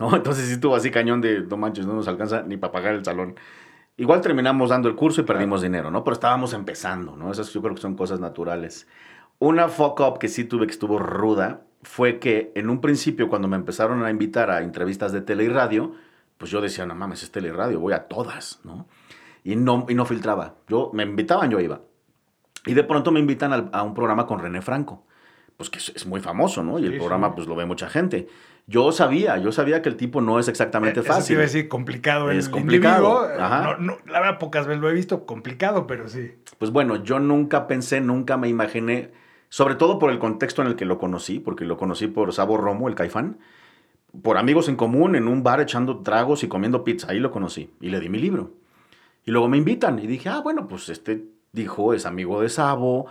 [0.00, 0.16] ¿No?
[0.16, 3.04] Entonces sí estuvo así cañón de, no manches, no nos alcanza ni para pagar el
[3.04, 3.36] salón.
[3.96, 6.02] Igual terminamos dando el curso y perdimos dinero, ¿no?
[6.02, 7.30] Pero estábamos empezando, ¿no?
[7.30, 8.88] Esas yo creo que son cosas naturales.
[9.38, 13.46] Una fuck up que sí tuve que estuvo ruda fue que en un principio cuando
[13.46, 15.94] me empezaron a invitar a entrevistas de tele y radio,
[16.38, 18.86] pues yo decía, no mames, es tele y radio, voy a todas, ¿no?
[19.44, 20.54] Y no, y no filtraba.
[20.68, 21.80] Yo, me invitaban, yo iba.
[22.66, 25.04] Y de pronto me invitan a, un programa con René Franco,
[25.56, 26.78] pues que es, muy famoso, ¿no?
[26.78, 28.28] Y el programa pues lo ve mucha gente.
[28.70, 31.10] Yo sabía, yo sabía que el tipo no es exactamente fácil.
[31.10, 32.30] Eh, eso sí iba a decir complicado.
[32.30, 33.28] Es complicado.
[33.28, 36.36] la verdad, pocas veces lo he visto complicado, pero sí.
[36.56, 39.10] Pues bueno, yo nunca pensé, nunca me imaginé,
[39.48, 42.58] sobre todo por el contexto en el que lo conocí, porque lo conocí por Sabo
[42.58, 43.38] Romo, el caifán,
[44.22, 47.10] por amigos en común, en un bar echando tragos y comiendo pizza.
[47.10, 48.52] Ahí lo conocí y le di mi libro.
[49.24, 53.06] Y luego me invitan y dije, ah, bueno, pues este dijo, es amigo de Sabo,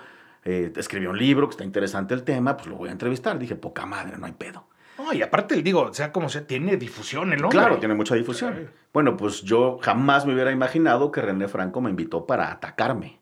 [0.46, 3.38] eh, escribió un libro que está interesante el tema, pues lo voy a entrevistar.
[3.38, 4.70] Dije, poca madre, no hay pedo.
[5.00, 7.50] No, y aparte, digo, sea, como se tiene difusión ¿no?
[7.50, 8.70] Claro, tiene mucha difusión.
[8.94, 13.20] Bueno, pues yo jamás me hubiera imaginado que René Franco me invitó para atacarme.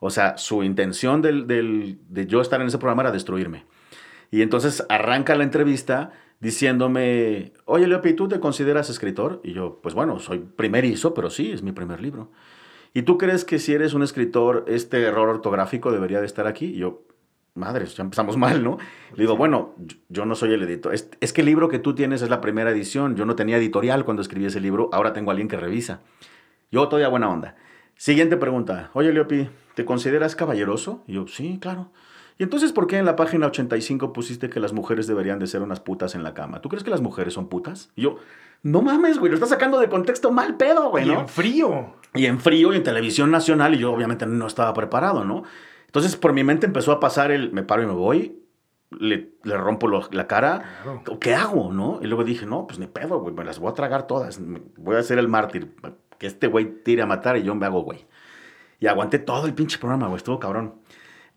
[0.00, 3.64] O sea, su intención del, de yo estar en ese programa era destruirme.
[4.30, 6.10] Y entonces arranca la entrevista
[6.40, 9.40] diciéndome, oye, Leopi, ¿tú te consideras escritor?
[9.44, 12.32] Y yo, pues bueno, soy primerizo, pero sí, es mi primer libro.
[12.92, 16.66] ¿Y tú crees que si eres un escritor, este error ortográfico debería de estar aquí?
[16.66, 17.02] Y yo,
[17.60, 18.78] madre, ya empezamos mal, ¿no?
[19.14, 19.76] Le digo, bueno,
[20.08, 20.92] yo no soy el editor.
[20.92, 23.14] Es, que el libro que tú tienes es la primera edición.
[23.14, 24.90] Yo no tenía editorial cuando escribí ese libro.
[24.92, 26.00] Ahora tengo a alguien que revisa.
[26.72, 27.54] Yo todavía buena onda.
[27.96, 28.90] Siguiente pregunta.
[28.94, 31.04] Oye, Leopi, ¿te consideras caballeroso?
[31.06, 31.92] Y yo, sí, claro.
[32.40, 35.60] ¿Y entonces por qué en la página 85 pusiste que las mujeres deberían de ser
[35.60, 36.62] unas putas en la cama?
[36.62, 37.90] ¿Tú crees que las mujeres son putas?
[37.94, 38.16] Y yo,
[38.62, 41.12] no mames, güey, lo estás sacando de contexto mal pedo, güey, ¿no?
[41.12, 41.94] Y en frío.
[42.14, 45.44] Y en frío y en televisión nacional y yo obviamente no estaba preparado, ¿no?
[45.90, 48.40] Entonces por mi mente empezó a pasar el me paro y me voy,
[48.96, 50.62] le, le rompo la cara,
[51.20, 51.98] ¿qué hago, no?
[52.00, 54.40] Y luego dije, no, pues ni pedo, güey, me las voy a tragar todas,
[54.76, 55.74] voy a ser el mártir,
[56.18, 58.06] que este güey tire a matar y yo me hago güey.
[58.78, 60.76] Y aguanté todo el pinche programa, güey, estuvo cabrón.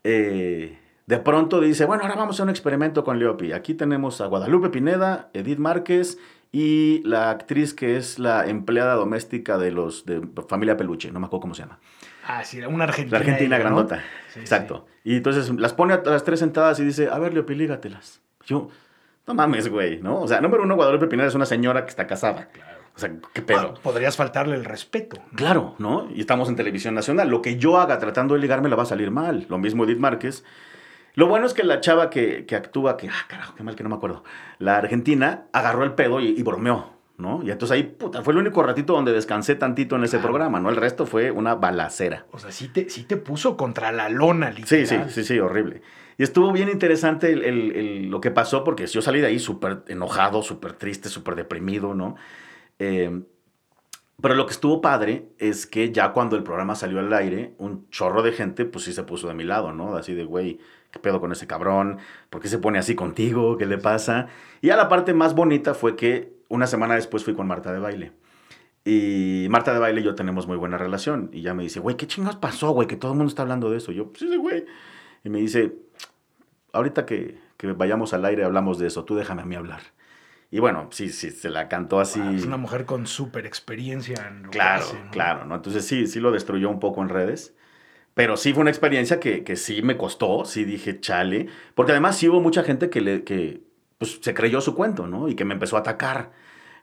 [0.04, 3.50] Eh, de pronto dice, bueno, ahora vamos a un experimento con Leopi.
[3.50, 6.18] Aquí tenemos a Guadalupe Pineda, Edith Márquez
[6.52, 11.26] y la actriz que es la empleada doméstica de los de familia Peluche, no me
[11.26, 11.80] acuerdo cómo se llama.
[12.26, 13.18] Ah, sí, una argentina.
[13.18, 14.02] La argentina grandota.
[14.36, 14.86] Exacto.
[15.04, 18.20] Y entonces las pone a las tres sentadas y dice, a ver, Leopilígatelas.
[18.46, 18.68] Yo,
[19.26, 20.20] no mames, güey, ¿no?
[20.20, 22.48] O sea, número uno, Guadalupe Pineda es una señora que está casada.
[22.48, 22.80] Claro.
[22.96, 23.74] O sea, qué pedo.
[23.82, 25.16] podrías faltarle el respeto.
[25.34, 26.08] Claro, ¿no?
[26.14, 27.28] Y estamos en televisión nacional.
[27.28, 29.46] Lo que yo haga tratando de ligarme la va a salir mal.
[29.48, 30.44] Lo mismo Edith Márquez.
[31.14, 33.82] Lo bueno es que la chava que, que actúa, que, ah, carajo, qué mal que
[33.82, 34.24] no me acuerdo,
[34.58, 36.93] la argentina, agarró el pedo y bromeó.
[37.16, 37.42] ¿No?
[37.44, 40.70] Y entonces ahí, puta, fue el único ratito donde descansé tantito en ese programa, ¿no?
[40.70, 42.26] El resto fue una balacera.
[42.32, 44.86] O sea, sí te, sí te puso contra la lona, literal.
[44.86, 45.82] Sí, sí, sí, sí, horrible.
[46.18, 50.42] Y estuvo bien interesante el, lo que pasó, porque yo salí de ahí súper enojado,
[50.42, 52.16] súper triste, súper deprimido, ¿no?
[52.78, 53.22] Eh,
[54.20, 57.88] pero lo que estuvo padre es que ya cuando el programa salió al aire, un
[57.90, 59.96] chorro de gente, pues sí se puso de mi lado, ¿no?
[59.96, 60.60] Así de, güey,
[60.92, 61.98] ¿qué pedo con ese cabrón?
[62.30, 63.58] ¿Por qué se pone así contigo?
[63.58, 64.28] ¿Qué le pasa?
[64.60, 67.78] Y a la parte más bonita fue que una semana después fui con Marta de
[67.78, 68.12] baile.
[68.84, 71.30] Y Marta de Baile y yo tenemos muy buena relación.
[71.32, 72.86] Y ya me dice, güey, ¿qué chingados pasó, güey?
[72.86, 73.92] Que todo el mundo está hablando de eso.
[73.92, 74.66] yo, pues sí, güey.
[75.24, 75.74] Y me dice,
[76.72, 79.80] ahorita que, que, vayamos al aire hablamos de eso, tú déjame a mí hablar.
[80.50, 82.20] Y bueno, sí, sí, se la cantó así.
[82.36, 85.10] es una mujer con súper experiencia en lo Claro, que ¿no?
[85.10, 85.54] claro, ¿no?
[85.54, 87.54] Entonces sí, sí lo destruyó un poco en redes.
[88.12, 91.48] Pero sí fue una experiencia que, que sí me costó, sí dije, chale.
[91.74, 93.62] Porque además sí hubo mucha gente que, le, que
[93.98, 95.28] pues, se creyó su cuento, ¿no?
[95.28, 96.30] Y que me empezó a atacar.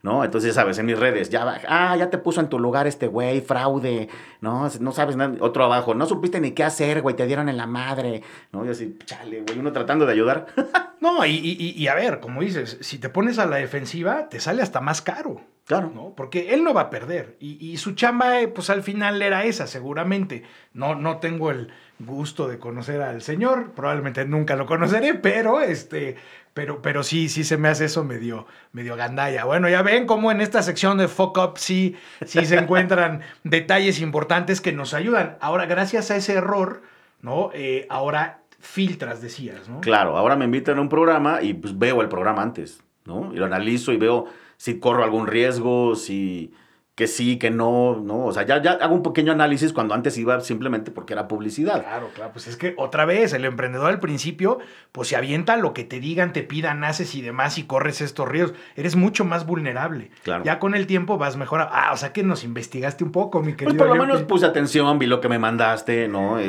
[0.03, 0.23] ¿No?
[0.23, 3.41] Entonces, sabes, en mis redes, ya, ah, ya te puso en tu lugar este güey,
[3.41, 4.69] fraude, ¿no?
[4.79, 7.67] No sabes nada, otro abajo, no supiste ni qué hacer, güey, te dieron en la
[7.67, 8.65] madre, ¿no?
[8.65, 10.47] Y así, chale, güey, uno tratando de ayudar.
[10.99, 14.39] no, y, y, y, a ver, como dices, si te pones a la defensiva, te
[14.39, 15.41] sale hasta más caro.
[15.65, 15.91] Claro.
[15.93, 16.13] ¿no?
[16.15, 17.37] Porque él no va a perder.
[17.39, 20.43] Y, y su chamba, eh, pues al final era esa, seguramente.
[20.73, 21.71] No, no tengo el
[22.05, 26.15] gusto de conocer al señor, probablemente nunca lo conoceré, pero este,
[26.53, 29.45] pero, pero sí, sí se me hace eso medio, medio gandalla.
[29.45, 31.95] Bueno, ya ven cómo en esta sección de Fuck Up sí,
[32.25, 35.37] sí se encuentran detalles importantes que nos ayudan.
[35.41, 36.81] Ahora, gracias a ese error,
[37.21, 37.51] ¿no?
[37.53, 39.81] Eh, ahora filtras, decías, ¿no?
[39.81, 43.33] Claro, ahora me invitan a un programa y pues veo el programa antes, ¿no?
[43.33, 44.27] Y lo analizo y veo
[44.61, 46.51] si corro algún riesgo, si
[46.95, 50.17] que sí, que no, no, o sea, ya, ya hago un pequeño análisis cuando antes
[50.17, 51.83] iba simplemente porque era publicidad.
[51.83, 54.59] Claro, claro, pues es que otra vez, el emprendedor al principio,
[54.91, 58.27] pues se avienta lo que te digan, te pidan, haces y demás y corres estos
[58.27, 60.11] ríos, eres mucho más vulnerable.
[60.23, 60.43] Claro.
[60.43, 63.53] Ya con el tiempo vas mejor, ah, o sea que nos investigaste un poco, mi
[63.53, 63.77] querido.
[63.77, 66.39] Pues por lo menos puse atención, vi lo que me mandaste, ¿no?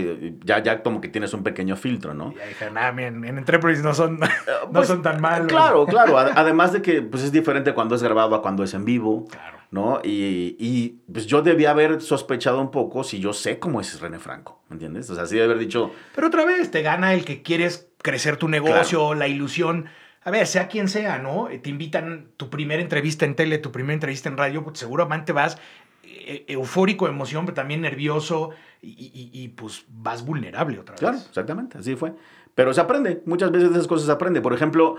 [0.44, 2.32] ya, ya como que tienes un pequeño filtro, ¿no?
[2.32, 4.26] Y dije, nada, en, en Entreprise no son, no
[4.72, 5.46] pues, son tan malos.
[5.46, 8.84] Claro, claro, además de que pues es diferente cuando es grabado a cuando es en
[8.84, 9.26] vivo.
[9.30, 9.61] Claro.
[9.72, 10.00] ¿No?
[10.04, 14.18] Y, y, pues yo debía haber sospechado un poco si yo sé cómo es René
[14.18, 15.08] Franco, ¿me entiendes?
[15.08, 15.90] O sea, sí de haber dicho...
[16.14, 19.86] Pero otra vez, te gana el que quieres crecer tu negocio, la ilusión.
[20.24, 21.48] A ver, sea quien sea, ¿no?
[21.62, 25.56] Te invitan tu primera entrevista en tele, tu primera entrevista en radio, pues seguramente vas
[26.04, 28.50] eh, eufórico, emoción, pero también nervioso
[28.82, 31.00] y, y, pues vas vulnerable otra vez.
[31.00, 32.12] Claro, exactamente, así fue.
[32.54, 34.42] Pero se aprende, muchas veces esas cosas se aprende.
[34.42, 34.96] Por ejemplo,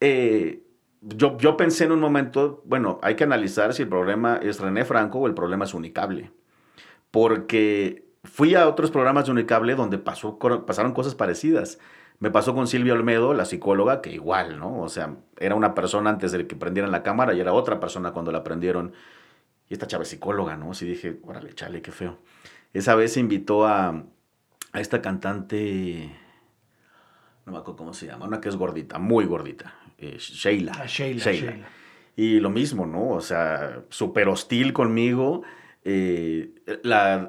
[0.00, 0.65] eh,
[1.00, 4.84] yo, yo pensé en un momento, bueno, hay que analizar si el problema es René
[4.84, 6.32] Franco o el problema es Unicable.
[7.10, 11.78] Porque fui a otros programas de Unicable donde pasó, pasaron cosas parecidas.
[12.18, 14.80] Me pasó con Silvia Olmedo, la psicóloga, que igual, ¿no?
[14.80, 18.12] O sea, era una persona antes de que prendieran la cámara y era otra persona
[18.12, 18.92] cuando la prendieron.
[19.68, 20.70] Y esta chava psicóloga, ¿no?
[20.70, 22.18] Así dije, órale, chale, qué feo.
[22.72, 24.04] Esa vez se invitó a,
[24.72, 26.10] a esta cantante,
[27.44, 29.74] no me acuerdo cómo se llama, una que es gordita, muy gordita.
[29.98, 30.72] Eh, Sheila.
[30.76, 31.68] Ah, Sheila,
[32.16, 33.10] Y lo mismo, ¿no?
[33.10, 35.42] O sea, súper hostil conmigo.
[35.84, 36.50] Eh,
[36.82, 37.28] la,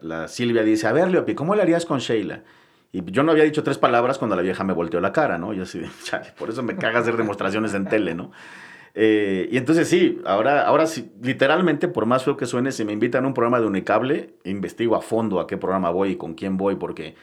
[0.00, 2.44] la, Silvia dice, a ver, Leopi, ¿cómo le harías con Sheila?
[2.92, 5.52] Y yo no había dicho tres palabras cuando la vieja me volteó la cara, ¿no?
[5.52, 8.30] Yo así, chale, por eso me caga hacer demostraciones en tele, ¿no?
[8.94, 12.92] Eh, y entonces sí, ahora, ahora sí, literalmente, por más feo que suene, si me
[12.92, 16.34] invitan a un programa de Unicable, investigo a fondo a qué programa voy y con
[16.34, 17.14] quién voy, porque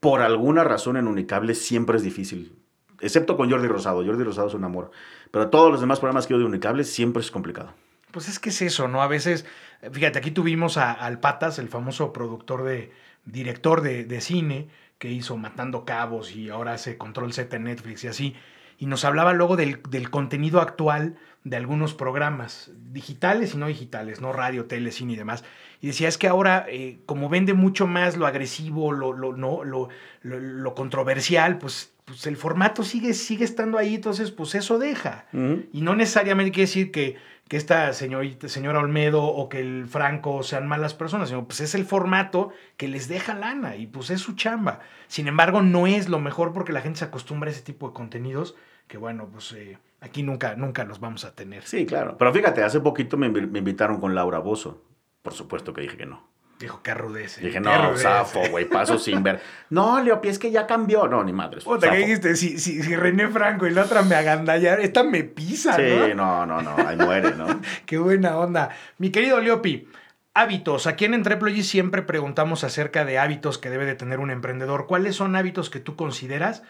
[0.00, 2.61] por alguna razón en Unicable siempre es difícil
[3.02, 4.04] excepto con Jordi Rosado.
[4.04, 4.90] Jordi Rosado es un amor.
[5.30, 7.74] Pero todos los demás programas que yo de Unicable siempre es complicado.
[8.10, 9.02] Pues es que es eso, ¿no?
[9.02, 9.46] A veces,
[9.90, 12.92] fíjate, aquí tuvimos a, al Patas, el famoso productor de,
[13.24, 18.08] director de, cine, que hizo Matando Cabos y ahora hace Control Z en Netflix y
[18.08, 18.36] así.
[18.78, 24.20] Y nos hablaba luego del, del contenido actual de algunos programas, digitales y no digitales,
[24.20, 25.44] no radio, tele, cine y demás.
[25.80, 29.64] Y decía, es que ahora, eh, como vende mucho más lo agresivo, lo, lo, no,
[29.64, 29.88] lo,
[30.22, 35.26] lo, controversial, pues, pues, el formato sigue, sigue estando ahí, entonces pues eso deja.
[35.72, 37.16] Y no necesariamente quiere decir que,
[37.48, 41.74] que esta señorita, señora Olmedo o que el Franco sean malas personas, sino pues es
[41.74, 44.78] el formato que les deja lana y pues es su chamba.
[45.08, 47.94] Sin embargo, no es lo mejor porque la gente se acostumbra a ese tipo de
[47.94, 48.54] contenidos
[48.86, 49.52] que bueno, pues...
[49.52, 51.62] Eh, aquí nunca, nunca los vamos a tener.
[51.62, 52.16] Sí, claro.
[52.18, 54.84] Pero fíjate, hace poquito me, me invitaron con Laura Bozo.
[55.22, 56.32] Por supuesto que dije que no.
[56.62, 57.44] Dijo, qué rudece.
[57.44, 59.40] Dije, no, zafo, güey, paso sin ver.
[59.70, 61.08] No, Leopi, es que ya cambió.
[61.08, 61.60] No, ni madre.
[61.60, 62.36] Puta, ¿qué dijiste?
[62.36, 66.46] Si, si, si, René Franco y la otra me agandallar, esta me pisa, sí, ¿no?
[66.46, 67.46] no, no, no, ahí muere, ¿no?
[67.86, 68.70] qué buena onda.
[68.98, 69.88] Mi querido Leopi,
[70.34, 70.86] hábitos.
[70.86, 74.86] Aquí en Entreplogy siempre preguntamos acerca de hábitos que debe de tener un emprendedor.
[74.86, 76.62] ¿Cuáles son hábitos que tú consideras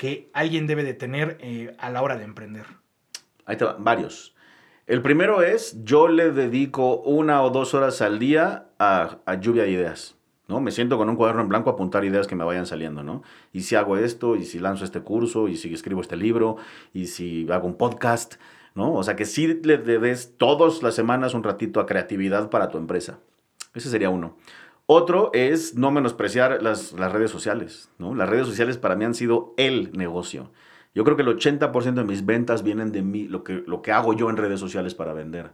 [0.00, 2.64] que alguien debe de tener eh, a la hora de emprender?
[3.44, 4.34] Ahí te va, varios.
[4.86, 9.72] El primero es, yo le dedico una o dos horas al día a, lluvia de
[9.72, 10.16] ideas.
[10.48, 10.58] ¿no?
[10.62, 13.22] Me siento con un cuaderno en blanco a apuntar ideas que me vayan saliendo, ¿no?
[13.52, 16.56] Y si hago esto, y si lanzo este curso, y si escribo este libro,
[16.94, 18.36] y si hago un podcast,
[18.74, 18.94] ¿no?
[18.94, 22.78] O sea, que sí le des todas las semanas un ratito a creatividad para tu
[22.78, 23.18] empresa.
[23.74, 24.38] Ese sería uno.
[24.92, 28.12] Otro es no menospreciar las, las redes sociales, ¿no?
[28.12, 30.50] Las redes sociales para mí han sido el negocio.
[30.96, 33.92] Yo creo que el 80% de mis ventas vienen de mí, lo que, lo que
[33.92, 35.52] hago yo en redes sociales para vender.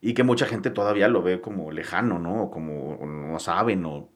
[0.00, 2.48] y que mucha gente todavía lo ve como lejano, ¿no?
[2.52, 4.08] Como no saben o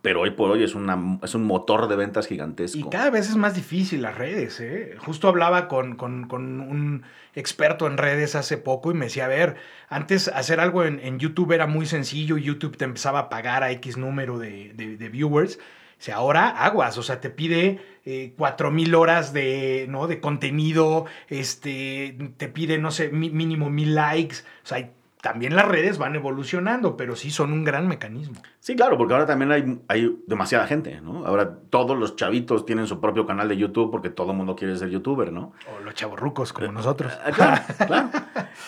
[0.00, 2.78] pero hoy por hoy es, una, es un motor de ventas gigantesco.
[2.78, 4.58] Y cada vez es más difícil las redes.
[4.60, 4.96] ¿eh?
[4.98, 7.02] Justo hablaba con, un
[7.34, 9.56] experto en redes hace poco y me decía, a ver,
[9.88, 13.96] antes hacer algo en, YouTube era muy sencillo, YouTube te empezaba a pagar a X
[13.96, 14.72] número de,
[15.12, 15.56] viewers.
[15.56, 20.08] O sea, ahora aguas, o sea, te pide eh, cuatro mil horas de, ¿no?
[20.08, 24.38] de contenido, este, te pide, no sé, mínimo mil likes.
[24.64, 24.90] O sea,
[25.22, 28.42] también las redes van evolucionando, pero sí son un gran mecanismo.
[28.58, 31.24] Sí, claro, porque ahora también hay, hay demasiada gente, ¿no?
[31.24, 34.76] Ahora todos los chavitos tienen su propio canal de YouTube porque todo el mundo quiere
[34.76, 35.52] ser youtuber, ¿no?
[35.72, 37.16] O los chavorrucos como nosotros.
[37.24, 38.10] Ah, claro, claro.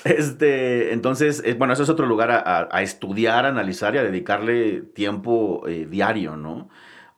[0.04, 4.80] Este, entonces, eh, bueno, eso es otro lugar a, estudiar, a analizar y a dedicarle
[4.80, 6.68] tiempo eh, diario, ¿no?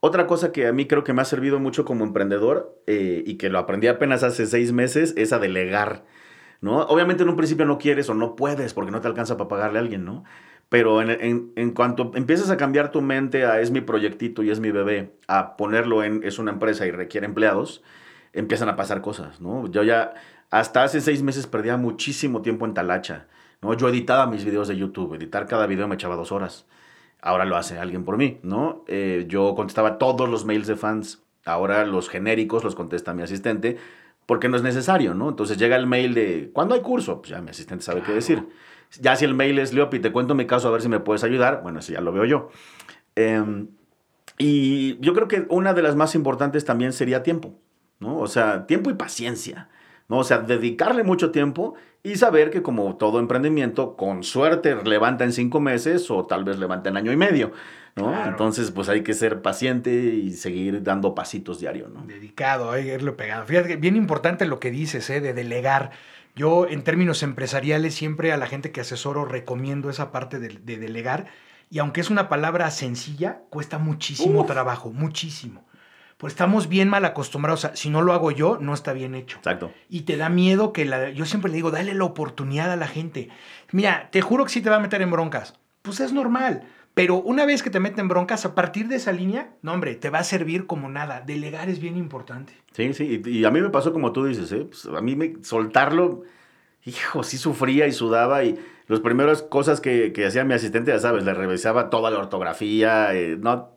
[0.00, 3.36] Otra cosa que a mí creo que me ha servido mucho como emprendedor eh, y
[3.36, 6.04] que lo aprendí apenas hace seis meses es a delegar.
[6.60, 6.82] ¿No?
[6.82, 9.78] Obviamente en un principio no quieres o no puedes porque no te alcanza para pagarle
[9.78, 10.24] a alguien, ¿no?
[10.68, 14.58] Pero en, en, cuanto empiezas a cambiar tu mente a es mi proyectito y es
[14.58, 17.84] mi bebé, a ponerlo en es una empresa y requiere empleados,
[18.32, 19.70] empiezan a pasar cosas, ¿no?
[19.70, 20.14] Yo ya
[20.50, 23.28] hasta hace seis meses perdía muchísimo tiempo en talacha,
[23.62, 23.74] ¿no?
[23.74, 26.66] Yo editaba mis videos de YouTube, editar cada video me echaba dos horas.
[27.20, 28.84] Ahora lo hace alguien por mí, ¿no?
[28.88, 33.78] Eh, yo contestaba todos los mails de fans, ahora los genéricos los contesta mi asistente
[34.26, 35.28] porque no es necesario, ¿no?
[35.28, 37.22] Entonces llega el mail de, ¿cuándo hay curso?
[37.22, 38.46] Pues ya mi asistente sabe qué decir.
[39.00, 41.24] Ya si el mail es, Leopi, te cuento mi caso a ver si me puedes
[41.24, 42.50] ayudar, bueno, eso ya lo veo yo.
[43.14, 43.68] Em,
[44.38, 47.58] y yo creo que una de las más importantes también sería tiempo,
[48.00, 48.18] ¿no?
[48.18, 49.70] O sea, tiempo y paciencia,
[50.08, 50.18] ¿no?
[50.18, 55.32] O sea, dedicarle mucho tiempo y saber que como todo emprendimiento, con suerte levanta en
[55.32, 57.52] cinco meses o tal vez levanta en año y medio.
[57.96, 58.26] ¿no?
[58.26, 62.02] Entonces, pues hay que ser paciente y seguir dando pasitos diarios, ¿no?
[62.06, 63.46] Dedicado, hay que irlo pegado.
[63.46, 65.22] Fíjate que bien importante lo que dices, ¿eh?
[65.22, 65.92] De delegar.
[66.34, 71.26] Yo, en términos empresariales, siempre a la gente que asesoro recomiendo esa parte de, delegar.
[71.70, 75.64] Y aunque es una palabra sencilla, cuesta muchísimo trabajo, muchísimo.
[76.16, 77.60] Pues estamos bien mal acostumbrados.
[77.60, 79.36] O sea, si no lo hago yo, no está bien hecho.
[79.38, 79.70] Exacto.
[79.88, 81.10] Y te da miedo que la.
[81.10, 83.28] Yo siempre le digo, dale la oportunidad a la gente.
[83.72, 85.54] Mira, te juro que sí te va a meter en broncas.
[85.82, 86.62] Pues es normal.
[86.94, 90.08] Pero una vez que te meten broncas, a partir de esa línea, no, hombre, te
[90.08, 91.20] va a servir como nada.
[91.20, 92.54] Delegar es bien importante.
[92.72, 93.20] Sí, sí.
[93.26, 94.64] Y, a mí me pasó como tú dices, ¿eh?
[94.64, 96.22] Pues a mí me, soltarlo,
[96.86, 98.44] hijo, sí sufría y sudaba.
[98.44, 102.18] Y las primeras cosas que, que hacía mi asistente, ya sabes, le revisaba toda la
[102.18, 103.75] ortografía, eh, no,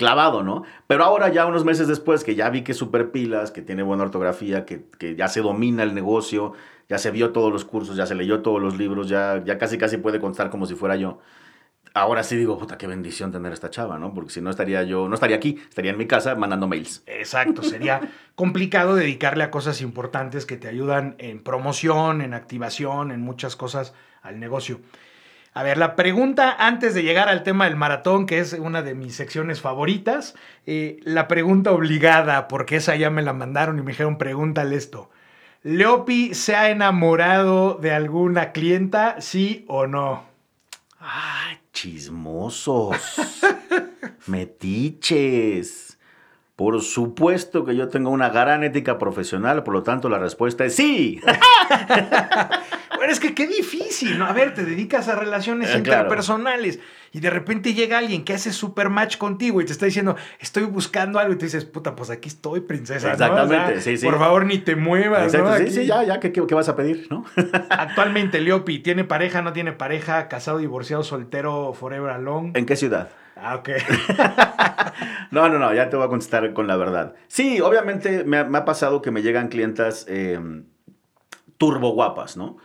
[0.00, 0.62] clavado, ¿no?
[0.86, 3.82] Pero ahora ya unos meses después que ya vi que es súper pilas, que tiene
[3.82, 6.54] buena ortografía, que, que, ya se domina el negocio,
[6.88, 9.76] ya se vio todos los cursos, ya se leyó todos los libros, ya, ya casi
[9.76, 11.18] casi puede constar como si fuera yo
[11.94, 14.14] ahora sí digo, puta, qué bendición tener esta chava, ¿no?
[14.14, 17.02] Porque si no estaría yo, no estaría aquí, estaría en mi casa mandando mails.
[17.06, 18.00] Exacto, sería
[18.34, 23.92] complicado dedicarle a cosas importantes que te ayudan en promoción, en activación, en muchas cosas
[24.22, 24.80] al negocio.
[25.52, 28.94] A ver, la pregunta antes de llegar al tema del maratón, que es una de
[28.94, 33.90] mis secciones favoritas, eh, la pregunta obligada, porque esa ya me la mandaron y me
[33.90, 35.10] dijeron, pregúntale esto.
[35.62, 40.24] ¿Leopi se ha enamorado de alguna clienta, sí o no?
[41.00, 42.96] ¡Ay, chismosos!
[44.26, 45.98] ¡Metiches!
[46.54, 50.76] Por supuesto que yo tengo una gran ética profesional, por lo tanto la respuesta es
[50.76, 51.20] sí.
[53.00, 54.26] Bueno, es que qué difícil, ¿no?
[54.26, 56.80] A ver, te dedicas a relaciones eh, interpersonales
[57.12, 60.64] y de repente llega alguien que hace super match contigo y te está diciendo, estoy
[60.64, 63.12] buscando algo y te dices, puta, pues aquí estoy, princesa.
[63.12, 64.04] Exactamente, sí, sí.
[64.04, 65.56] Por favor, ni te muevas, ¿no?
[65.56, 67.24] Sí, sí, ya, ya, ¿qué, ¿qué, vas a pedir, no?
[67.70, 72.52] Actualmente, Leopi, ¿tiene pareja, no tiene pareja, casado, divorciado, soltero, forever alone?
[72.54, 73.08] ¿En qué ciudad?
[73.34, 73.70] Ah, ok.
[75.30, 77.14] no, no, no, ya te voy a contestar con la verdad.
[77.28, 80.66] Sí, obviamente me ha, pasado que me llegan clientas em,
[81.56, 82.58] turbo guapas, ¿no?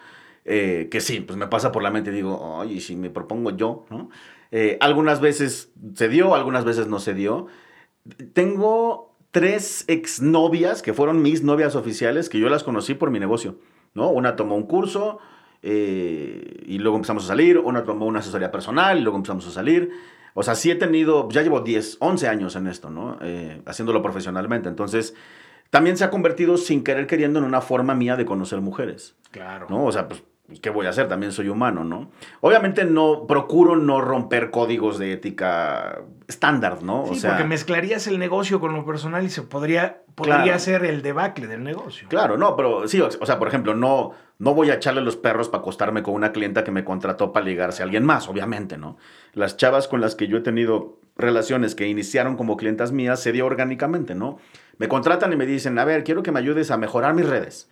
[0.47, 3.49] Eh, que sí, pues me pasa por la mente y digo, ay, si me propongo
[3.49, 4.11] yo, ¿no?
[4.51, 7.47] Eh, algunas veces se dio, algunas veces no se dio.
[8.33, 13.57] Tengo tres exnovias que fueron mis novias oficiales que yo las conocí por mi negocio,
[13.95, 14.09] ¿no?
[14.09, 15.17] Una tomó un curso
[15.63, 19.51] eh, y luego empezamos a salir, una tomó una asesoría personal y luego empezamos a
[19.51, 19.89] salir.
[20.35, 23.17] O sea, sí he tenido, ya llevo 10, 11 años en esto, ¿no?
[23.65, 24.69] haciéndolo profesionalmente.
[24.69, 25.15] Entonces,
[25.69, 29.15] también se ha convertido sin querer queriendo en una forma mía de conocer mujeres.
[29.31, 29.67] Claro.
[29.69, 29.85] ¿No?
[29.85, 30.23] O sea, pues
[30.61, 31.07] ¿qué voy a hacer?
[31.07, 32.11] También soy humano, ¿no?
[32.41, 37.05] Obviamente no, procuro no romper códigos de ética estándar, ¿no?
[37.05, 40.85] Sí, o sea, porque mezclarías el negocio con lo personal y se podría, podría ser
[40.85, 42.07] el debacle del negocio.
[42.09, 45.49] Claro, no, pero sí, o sea, por ejemplo, no, no voy a echarle los perros
[45.49, 48.97] para acostarme con una clienta que me contrató para ligarse a alguien más, obviamente, ¿no?
[49.33, 53.31] Las chavas con las que yo he tenido relaciones que iniciaron como clientas mías se
[53.31, 54.37] dio orgánicamente, ¿no?
[54.77, 57.69] Me contratan y me dicen, a ver, quiero que me ayudes a mejorar mis redes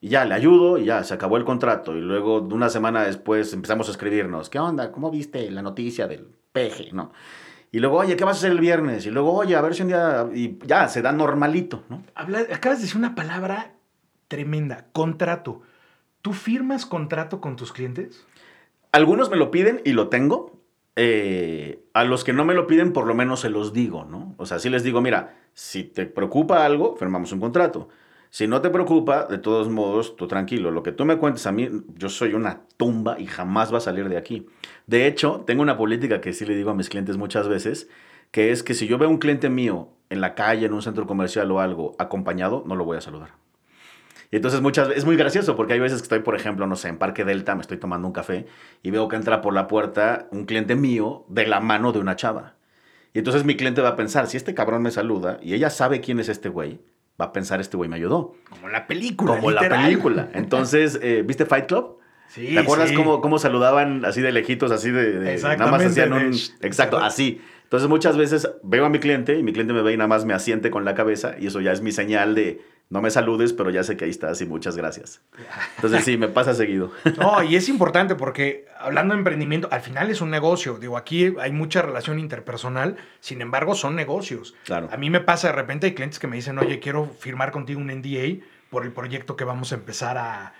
[0.00, 1.96] Y ya, le ayudo y ya, se acabó el contrato.
[1.96, 4.48] Y luego, una semana después, empezamos a escribirnos.
[4.48, 4.92] ¿Qué onda?
[4.92, 6.90] ¿Cómo viste la noticia del peje?
[6.92, 7.12] ¿No?
[7.70, 9.04] Y luego, oye, ¿qué vas a hacer el viernes?
[9.06, 10.28] Y luego, oye, a ver si un día...
[10.32, 12.02] Y ya, se da normalito, ¿no?
[12.14, 13.74] acabas de decir una palabra
[14.28, 15.62] tremenda, contrato.
[16.22, 18.24] ¿Tú firmas contrato con tus clientes?
[18.92, 20.58] Algunos me lo piden y lo tengo.
[20.96, 24.34] Eh, a los que no me lo piden, por lo menos se los digo, ¿no?
[24.36, 27.88] O sea, si les digo, mira, si te preocupa algo, firmamos un contrato.
[28.30, 30.70] Si no te preocupa, de todos modos, tú tranquilo.
[30.70, 33.82] Lo que tú me cuentes a mí, yo soy una tumba y jamás va a
[33.82, 34.46] salir de aquí.
[34.86, 37.88] De hecho, tengo una política que sí le digo a mis clientes muchas veces,
[38.30, 41.06] que es que si yo veo un cliente mío en la calle, en un centro
[41.06, 43.30] comercial o algo, acompañado, no lo voy a saludar.
[44.30, 46.88] Y entonces muchas es muy gracioso porque hay veces que estoy, por ejemplo, no sé,
[46.88, 48.46] en Parque Delta, me estoy tomando un café
[48.82, 52.16] y veo que entra por la puerta un cliente mío de la mano de una
[52.16, 52.56] chava.
[53.14, 56.02] Y entonces mi cliente va a pensar, si este cabrón me saluda y ella sabe
[56.02, 56.78] quién es este güey,
[57.20, 58.34] va a pensar, este güey me ayudó.
[58.48, 59.36] Como la película.
[59.36, 60.30] Como la película.
[60.34, 61.98] Entonces, eh, ¿viste Fight Club?
[62.28, 65.38] Sí, ¿Te acuerdas cómo, cómo, saludaban así de lejitos, así de...
[65.42, 66.34] nada más hacían un...
[66.60, 67.40] Exacto, así.
[67.64, 70.24] Entonces muchas veces veo a mi cliente y mi cliente me ve y nada más
[70.24, 73.52] me asiente con la cabeza y eso ya es mi señal de no me saludes,
[73.52, 75.20] pero ya sé que ahí estás y muchas gracias.
[75.76, 76.90] Entonces sí, me pasa seguido.
[77.18, 80.78] No, y es importante porque hablando de emprendimiento, al final es un negocio.
[80.78, 84.54] Digo, aquí hay mucha relación interpersonal, sin embargo son negocios.
[84.64, 84.88] Claro.
[84.90, 87.80] A mí me pasa de repente, hay clientes que me dicen, oye, quiero firmar contigo
[87.80, 90.52] un NDA por el proyecto que vamos a empezar a,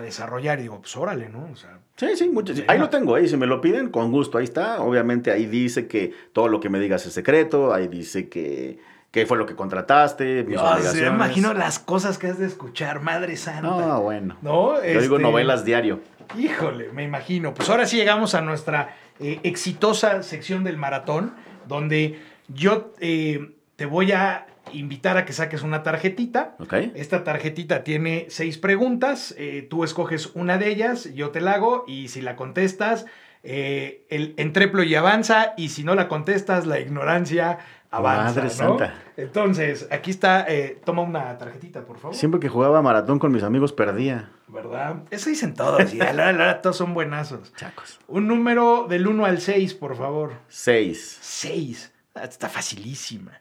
[0.00, 0.60] desarrollar.
[0.60, 1.48] Y digo, pues órale, ¿no?
[1.52, 4.38] O sea, sí, sí, mucho, ahí lo tengo, ahí si me lo piden, con gusto,
[4.38, 4.80] ahí está.
[4.80, 8.78] Obviamente ahí dice que todo lo que me digas es secreto, ahí dice que
[9.14, 13.36] qué fue lo que contrataste, mis me imagino las cosas que has de escuchar, madre
[13.36, 13.62] santa.
[13.62, 14.36] No, bueno.
[14.42, 14.82] ¿No?
[14.82, 16.00] Yo digo este, novelas diario.
[16.36, 17.54] Híjole, me imagino.
[17.54, 21.32] Pues ahora sí llegamos a nuestra eh, exitosa sección del maratón,
[21.68, 26.56] donde yo eh, te voy a invitar a que saques una tarjetita.
[26.58, 26.90] Okay.
[26.96, 29.32] Esta tarjetita tiene seis preguntas.
[29.38, 33.06] Eh, tú escoges una de ellas, yo te la hago y si la contestas,
[33.44, 37.58] el entreplo y avanza y si no la contestas, la ignorancia
[37.96, 38.40] avanza.
[38.40, 38.94] Madre santa.
[39.16, 42.16] Entonces, aquí está, eh, toma una tarjetita, por favor.
[42.16, 44.30] Siempre que jugaba maratón con mis amigos perdía.
[44.48, 45.02] ¿Verdad?
[45.10, 47.52] Eso dicen todos, y la, todos son buenazos.
[47.54, 48.00] Chacos.
[48.08, 50.32] Un número del 1 al 6, por favor.
[50.48, 51.18] 6.
[51.20, 51.92] 6.
[52.14, 53.32] Ah, está facilísima.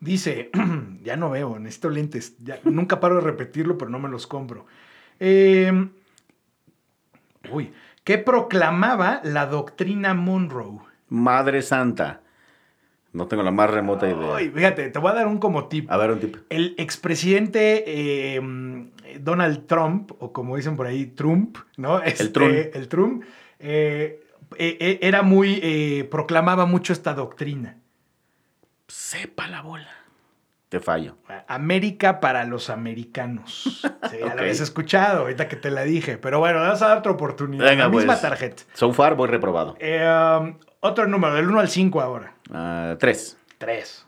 [0.00, 0.50] Dice,
[1.02, 2.36] ya no veo, necesito lentes.
[2.64, 4.66] nunca paro de repetirlo, pero no me los compro.
[5.18, 5.90] Em,
[7.50, 7.72] uy,
[8.04, 10.80] ¿qué proclamaba la doctrina Monroe?
[11.08, 12.20] Madre Santa.
[13.18, 14.36] No tengo la más remota idea.
[14.36, 15.90] Ay, fíjate, te voy a dar un como tip.
[15.90, 16.36] A ver, un tip.
[16.50, 22.00] El expresidente em, Donald Trump, o como dicen por ahí, Trump, ¿no?
[22.00, 22.52] el este, Trump.
[22.52, 23.24] El Trump,
[23.58, 24.22] eh,
[24.56, 27.78] eh, eh, era muy, proclamaba mucho esta doctrina.
[28.86, 29.90] Sepa la bola.
[30.68, 31.16] Te fallo.
[31.48, 33.84] América para los americanos.
[34.08, 36.16] Sí, ya la habías escuchado, ahorita que te la dije.
[36.16, 37.66] Pero bueno, vamos a dar otra oportunidad.
[37.66, 38.62] Venga, la misma pues, tarjeta.
[38.72, 39.76] So far voy reprobado.
[39.82, 42.34] Um, otro número, del 1 al 5 ahora.
[42.50, 43.36] Uh, tres.
[43.58, 44.06] Tres.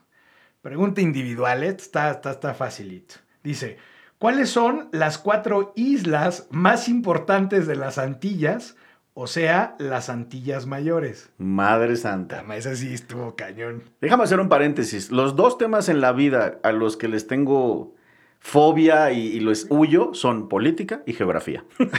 [0.62, 1.68] Pregunta individual, ¿eh?
[1.68, 3.16] está, está, está facilito.
[3.42, 3.78] Dice,
[4.18, 8.76] ¿cuáles son las cuatro islas más importantes de las Antillas
[9.12, 11.30] o sea, las Antillas Mayores.
[11.36, 12.42] Madre Santa.
[12.54, 13.82] Esa sí estuvo cañón.
[14.00, 15.10] Déjame hacer un paréntesis.
[15.10, 17.94] Los dos temas en la vida a los que les tengo
[18.40, 21.64] fobia y, los huyo son política y geografía.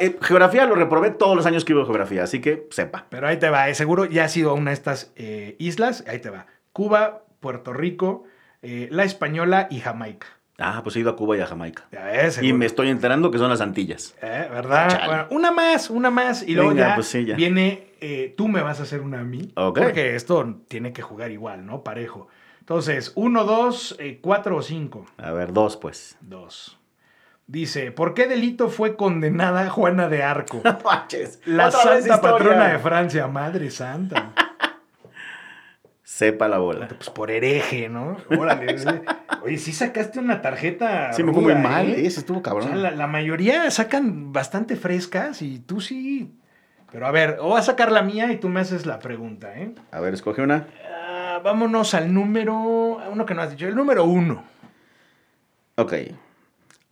[0.00, 3.06] Eh, geografía lo reprobé todos los años que iba geografía, así que sepa.
[3.08, 6.04] Pero ahí te va, eh, seguro ya has ido a una de estas eh, islas,
[6.06, 6.46] ahí te va.
[6.72, 8.24] Cuba, Puerto Rico,
[8.62, 10.26] La Española y Jamaica.
[10.58, 11.86] Ah, pues he ido a Cuba y a Jamaica.
[12.40, 14.14] y me estoy enterando que son las Antillas.
[14.22, 15.02] Eh, ¿Verdad?
[15.06, 16.42] Bueno, una más, una más.
[16.42, 19.52] Y luego ya, pues viene, eh, tú me vas a hacer una a mí.
[19.54, 21.82] Porque esto tiene que jugar igual, ¿no?
[21.82, 22.28] Parejo.
[22.66, 25.06] Entonces, uno, dos, eh, cuatro o cinco.
[25.18, 26.16] A ver, dos, pues.
[26.20, 26.76] Dos.
[27.46, 30.60] Dice, ¿por qué delito fue condenada Juana de Arco?
[31.44, 34.32] la santa patrona de Francia, madre santa.
[36.02, 36.88] Sepa la bola.
[36.88, 38.16] Pues por hereje, ¿no?
[38.36, 38.74] Órale.
[39.44, 41.12] Oye, sí sacaste una tarjeta.
[41.12, 41.90] Sí, me fue muy mal.
[41.90, 42.04] ¿eh?
[42.04, 42.82] Ese estuvo cabrón.
[42.82, 46.34] la, mayoría sacan bastante frescas y tú sí.
[46.90, 49.56] Pero a ver, o voy a sacar la mía y tú me haces la pregunta,
[49.56, 49.72] ¿eh?
[49.92, 50.66] A ver, escoge una.
[51.36, 52.56] Ah, vámonos al número.
[52.56, 53.68] Uno que no has dicho.
[53.68, 54.42] El número uno.
[55.74, 55.92] Ok.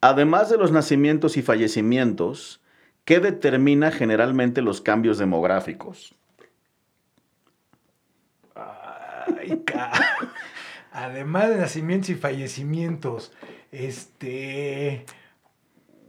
[0.03, 2.61] Además de los nacimientos y fallecimientos,
[3.07, 6.15] ¿qué determina generalmente los cambios demográficos?
[10.93, 13.33] Además de nacimientos y fallecimientos,
[13.73, 15.07] este.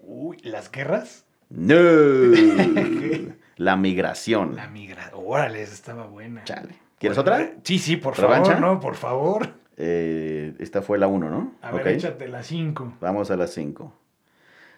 [0.01, 1.23] Uy, ¿las guerras?
[1.49, 1.75] No.
[3.55, 4.57] la migración.
[4.57, 5.21] La migración.
[5.25, 6.43] Órale, estaba buena.
[6.43, 6.84] Chale.
[6.99, 7.53] ¿Quieres otra?
[7.63, 8.59] Sí, sí, por favor.
[8.59, 9.49] No, por favor.
[9.77, 11.53] Eh, esta fue la 1, ¿no?
[11.61, 12.93] A ver, échate la 5.
[13.01, 13.93] Vamos a la 5.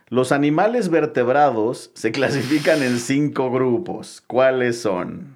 [0.09, 4.23] Los animales vertebrados se clasifican en cinco grupos.
[4.25, 5.35] ¿Cuáles son?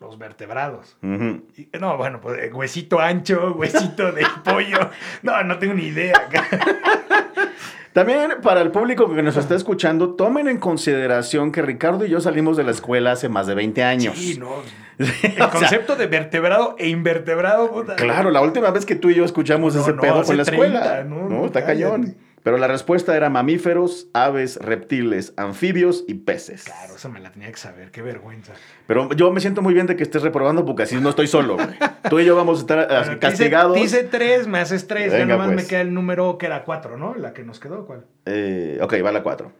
[0.00, 0.96] Los vertebrados.
[1.00, 4.90] no, bueno, pues eh, huesito ancho, huesito de pollo.
[5.22, 6.28] No, no tengo ni idea.
[7.92, 12.20] También para el público que nos está escuchando, tomen en consideración que Ricardo y yo
[12.20, 14.18] salimos de la escuela hace más de 20 años.
[14.18, 14.56] Sí, no.
[15.22, 17.84] El concepto de vertebrado e invertebrado.
[17.96, 21.04] claro, la última vez que tú y yo escuchamos ese pedo fue en la escuela.
[21.04, 22.16] No, está cañón.
[22.44, 26.64] Pero la respuesta era mamíferos, aves, reptiles, anfibios y peces.
[26.64, 28.52] Claro, esa me la tenía que saber, qué vergüenza.
[28.86, 31.56] Pero yo me siento muy bien de que estés reprobando porque así no estoy solo.
[32.10, 33.74] Tú y yo vamos a estar castigados.
[33.74, 35.10] Dice, tres, me haces tres.
[35.10, 35.68] ya nomás me pues.
[35.68, 37.14] queda el número que era cuatro, ¿no?
[37.14, 38.04] La que nos quedó, ¿cuál?
[38.26, 39.50] Eh, ok, va la cuatro.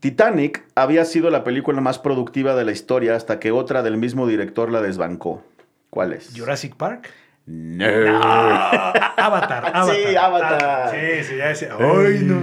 [0.00, 4.26] Titanic había sido la película más productiva de la historia hasta que otra del mismo
[4.26, 5.44] director la desbancó.
[5.90, 6.32] ¿Cuál es?
[6.34, 7.10] Jurassic Park.
[7.46, 7.84] No.
[7.86, 9.94] Avatar, Avatar.
[9.94, 10.90] Sí, Avatar.
[10.90, 11.70] sí, sí, ya decía.
[11.78, 12.40] Ay, no.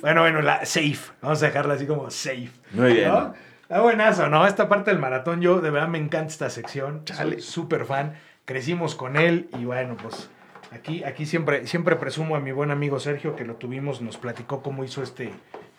[0.00, 1.12] Bueno, bueno, la safe.
[1.20, 2.50] Vamos a dejarla así como safe.
[2.72, 3.08] Muy bien.
[3.08, 3.34] ¿no?
[3.62, 4.46] Está buenazo, ¿no?
[4.46, 7.02] Esta parte del maratón, yo de verdad me encanta esta sección.
[7.04, 8.14] Soy súper fan.
[8.46, 10.30] Crecimos con él y bueno, pues
[10.72, 14.62] aquí, aquí siempre, siempre presumo a mi buen amigo Sergio que lo tuvimos, nos platicó
[14.62, 15.30] cómo hizo este,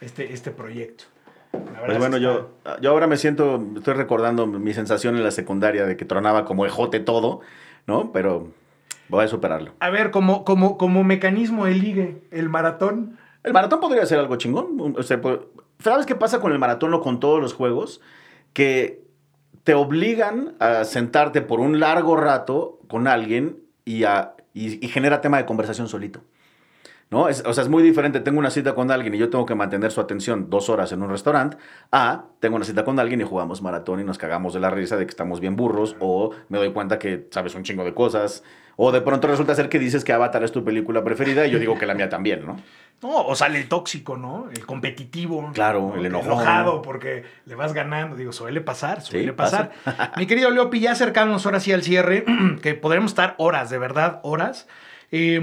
[0.01, 1.05] este, este proyecto.
[1.51, 5.97] Pues bueno, yo, yo ahora me siento, estoy recordando mi sensación en la secundaria de
[5.97, 7.41] que tronaba como ejote todo,
[7.87, 8.11] ¿no?
[8.11, 8.51] Pero
[9.07, 9.73] voy a superarlo.
[9.79, 13.17] A ver, como, como, como mecanismo ligue, el maratón.
[13.43, 14.95] El maratón podría ser algo chingón.
[14.97, 15.39] O sea, pues,
[15.79, 18.01] ¿Sabes qué pasa con el maratón o con todos los juegos?
[18.53, 19.01] Que
[19.63, 25.37] te obligan a sentarte por un largo rato con alguien y, a, y genera tema
[25.37, 26.21] de conversación solito.
[27.09, 27.23] ¿No?
[27.23, 28.19] o sea, es muy diferente.
[28.19, 31.01] Tengo una cita con alguien y yo tengo que mantener su atención dos horas en
[31.01, 31.57] un restaurante.
[31.91, 34.97] A, tengo una cita con alguien y jugamos maratón y nos cagamos de la risa
[34.97, 35.95] de que estamos bien burros.
[35.99, 38.43] O me doy cuenta que sabes un chingo de cosas.
[38.75, 41.59] O de pronto resulta ser que dices que Avatar es tu película preferida y yo
[41.59, 42.57] digo que la mía también, ¿no?
[43.01, 44.49] No, o sale el tóxico, ¿no?
[44.51, 45.51] El competitivo.
[45.53, 48.17] Claro, el enojado porque le vas ganando.
[48.17, 49.71] Digo, suele pasar, suele pasar.
[50.17, 52.25] Mi querido Leopi, ya acercándonos ahora sí al cierre,
[52.61, 54.67] que podremos estar horas, de verdad, horas.
[55.11, 55.39] Eh,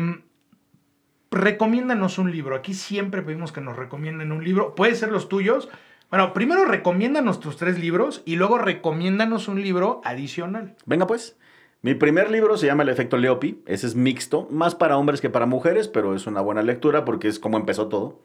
[1.37, 2.57] recomiéndanos un libro.
[2.57, 4.74] Aquí siempre pedimos que nos recomienden un libro.
[4.74, 5.68] Puede ser los tuyos.
[6.11, 10.76] Bueno, primero recomiéndanos tus tres libros y luego recomiéndanos un libro adicional.
[10.87, 11.37] Venga pues.
[11.82, 13.62] Mi primer libro se llama El efecto Leopi.
[13.66, 17.28] Ese es mixto, más para hombres que para mujeres, pero es una buena lectura porque
[17.28, 18.20] es como empezó todo.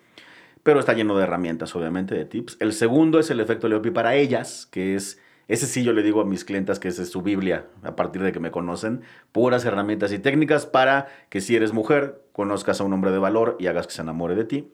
[0.64, 2.58] Pero está lleno de herramientas, obviamente, de tips.
[2.60, 5.20] El segundo es El efecto Leopi para ellas, que es
[5.52, 8.32] ese sí yo le digo a mis clientas que es su Biblia, a partir de
[8.32, 9.02] que me conocen,
[9.34, 13.58] puras herramientas y técnicas para que si eres mujer, conozcas a un hombre de valor
[13.60, 14.72] y hagas que se enamore de ti.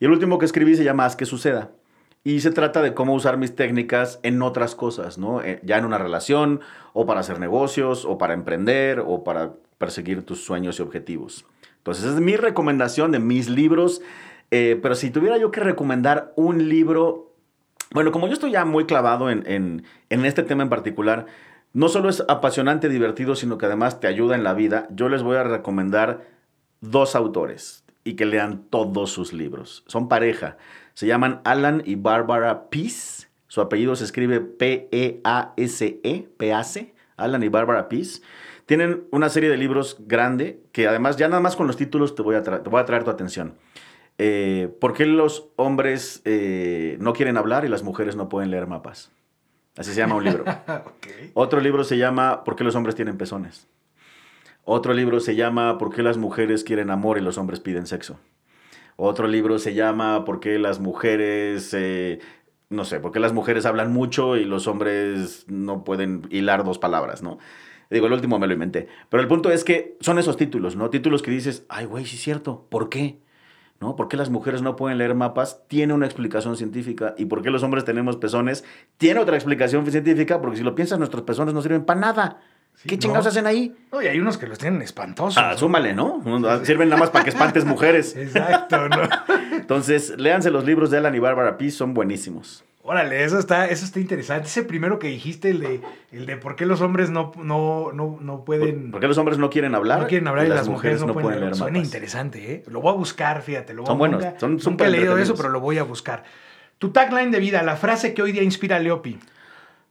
[0.00, 1.70] Y el último que escribí se llama Haz que suceda.
[2.24, 5.42] Y se trata de cómo usar mis técnicas en otras cosas, ¿no?
[5.42, 6.60] Eh, ya en una relación,
[6.92, 11.46] o para hacer negocios, o para emprender, o para perseguir tus sueños y objetivos.
[11.78, 14.02] Entonces, es mi recomendación de mis libros.
[14.50, 17.28] Eh, pero si tuviera yo que recomendar un libro
[17.90, 21.26] bueno, como yo estoy ya muy clavado en, este tema en particular,
[21.72, 25.22] no solo es apasionante, divertido, sino que además te ayuda en la vida, yo les
[25.22, 26.26] voy a recomendar
[26.80, 29.84] dos autores y que lean todos sus libros.
[29.86, 30.56] Son pareja.
[30.94, 33.28] Se llaman Alan y Barbara Peace.
[33.46, 36.94] Su apellido se escribe P-E-A-S-E, P-A-C.
[37.16, 38.22] Alan y Barbara Peace.
[38.66, 42.22] Tienen una serie de libros grande que además ya nada más con los títulos te
[42.22, 43.54] voy a, te voy a traer tu atención.
[44.18, 48.66] Eh, ¿por qué los hombres eh, no quieren hablar y las mujeres no pueden leer
[48.66, 49.12] mapas?
[49.76, 50.44] Así se llama un libro.
[51.34, 53.68] Otro libro se llama ¿Por qué los hombres tienen pezones?
[54.70, 58.18] Otro libro se llama ¿Por qué las mujeres quieren amor y los hombres piden sexo?
[58.96, 62.18] Otro libro se llama ¿Por qué las mujeres, eh,
[62.68, 66.78] no sé, por qué las mujeres hablan mucho y los hombres no pueden hilar dos
[66.78, 67.38] palabras, ¿no?
[67.88, 68.88] Digo, el último me lo inventé.
[69.08, 70.90] Pero el punto es que son esos títulos, ¿no?
[70.90, 73.22] Títulos que dices, ay, güey, sí es cierto, ¿por qué?
[73.80, 73.96] ¿no?
[73.96, 75.66] ¿Por qué las mujeres no pueden leer mapas?
[75.68, 77.14] Tiene una explicación científica.
[77.16, 78.66] ¿Y por qué los hombres tenemos pezones?
[78.98, 82.40] Tiene otra explicación científica, porque si lo piensas, nuestros pezones no sirven para nada.
[82.86, 83.74] ¿Qué chingados hacen ahí?
[83.90, 85.42] No, y hay unos que los tienen espantosos.
[85.42, 86.22] Ah, súmale, ¿no?
[86.64, 88.14] Sirven nada más para que espantes mujeres.
[88.16, 89.02] Exacto, ¿no?
[89.52, 92.64] Entonces, léanse los libros de Alan y Barbara Pease, son buenísimos.
[92.88, 94.46] Órale, eso está, eso está interesante.
[94.46, 98.44] Ese primero que dijiste, el de, el de por qué los hombres no, no, no,
[98.46, 98.92] pueden.
[98.92, 100.00] ¿Por, qué los hombres no quieren hablar?
[100.00, 101.54] No quieren hablar y, las, mujeres, no, pueden, leer.
[101.54, 102.62] Suena interesante, ¿eh?
[102.68, 103.74] Lo voy a buscar, fíjate.
[103.74, 104.24] Lo voy son buenos.
[104.38, 106.24] son nunca he leído eso, pero lo voy a buscar.
[106.78, 109.18] Tu tagline de vida, la frase que hoy día inspira a Leopi.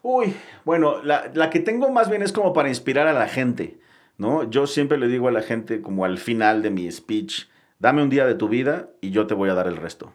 [0.10, 0.34] Uy,
[0.64, 3.78] bueno, la, la que tengo más bien es como para inspirar a la gente,
[4.18, 4.50] ¿no?
[4.50, 7.50] Yo siempre le digo a la gente, como al final de mi speech,
[7.80, 10.14] dame un día de tu vida y yo te voy a dar el resto.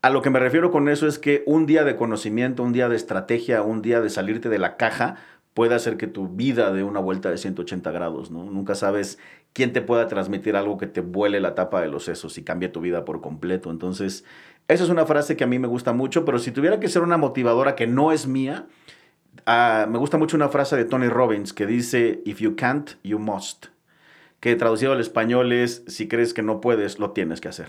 [0.00, 2.88] A lo que me refiero con eso es que un día de conocimiento, un día
[2.88, 5.16] de estrategia, un día de salirte de la caja
[5.52, 8.44] puede hacer que tu vida dé una vuelta de 180 grados, ¿no?
[8.44, 9.18] Nunca sabes
[9.52, 12.70] quién te pueda transmitir algo que te vuele la tapa de los sesos y cambie
[12.70, 13.70] tu vida por completo.
[13.70, 14.24] Entonces,
[14.66, 17.02] esa es una frase que a mí me gusta mucho, pero si tuviera que ser
[17.02, 18.66] una motivadora que no es mía,
[19.50, 23.18] ah, me gusta mucho una frase de Tony Robbins que dice, if you can't, you
[23.18, 23.66] must.
[24.38, 27.68] Que traducido al español es, si crees que no puedes, lo tienes que hacer.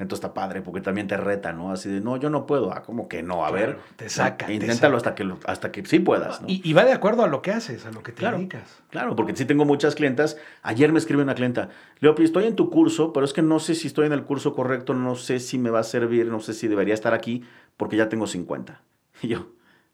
[0.00, 1.72] Entonces está padre porque también te reta, ¿no?
[1.72, 2.72] Así de, no, yo no puedo.
[2.72, 3.78] Ah, como que no, a ver.
[3.96, 4.50] Te saca.
[4.50, 6.46] Inténtalo hasta que, hasta que sí puedas, ¿no?
[6.48, 8.82] Y, va de acuerdo a lo que haces, a lo que te dedicas.
[8.88, 10.38] Claro, porque sí tengo muchas clientas.
[10.62, 11.68] Ayer me escribe una clienta,
[11.98, 14.54] Leopi, estoy en tu curso, pero es que no sé si estoy en el curso
[14.54, 17.44] correcto, no sé si me va a servir, no sé si debería estar aquí,
[17.76, 18.80] porque ya tengo 50.
[19.22, 19.48] Y yo,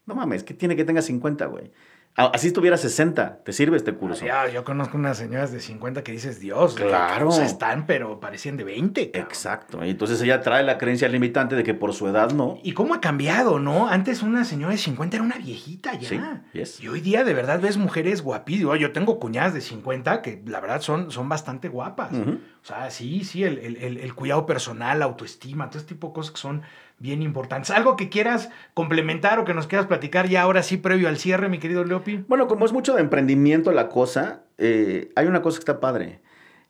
[0.07, 1.71] no mames, ¿qué tiene que tenga 50, güey?
[2.17, 4.25] Así estuviera 60, te sirve este curso.
[4.25, 7.29] Ya, yo conozco unas señoras de 50 que dices, Dios, claro.
[7.29, 9.11] están, pero parecían de 20.
[9.19, 9.85] Exacto.
[9.85, 12.57] Y entonces ella trae la creencia limitante de que por su edad no.
[12.63, 13.87] ¿Y cómo ha cambiado, no?
[13.87, 16.41] Antes una señora de 50 era una viejita ya.
[16.53, 18.79] Sí, Y hoy día de verdad ves mujeres guapísimas.
[18.79, 22.13] Yo tengo cuñadas de 50 que la verdad son, son bastante guapas.
[22.13, 26.31] O sea, sí, sí, el, el, el, cuidado personal, autoestima, todo este tipo de cosas
[26.31, 26.63] que son
[26.99, 27.71] bien importantes.
[27.71, 31.49] ¿Algo que quieras complementar o que nos quieras platicar ya ahora sí previo al cierre,
[31.49, 32.23] mi querido Leopi?
[32.27, 36.19] Bueno, como es mucho de emprendimiento la cosa, eh, hay una cosa que está padre.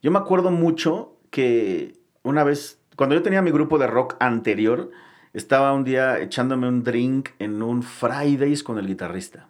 [0.01, 4.91] Yo me acuerdo mucho que una vez, cuando yo tenía mi grupo de rock anterior,
[5.33, 9.47] estaba un día echándome un drink en un Fridays con el guitarrista.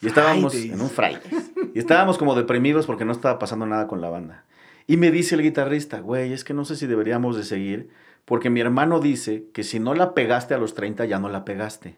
[0.00, 1.52] Y estábamos en un Fridays.
[1.74, 4.44] Y estábamos como deprimidos porque no estaba pasando nada con la banda.
[4.86, 7.90] Y me dice el guitarrista, güey, es que no sé si deberíamos de seguir
[8.30, 11.44] porque mi hermano dice que si no la pegaste a los 30, ya no la
[11.44, 11.96] pegaste.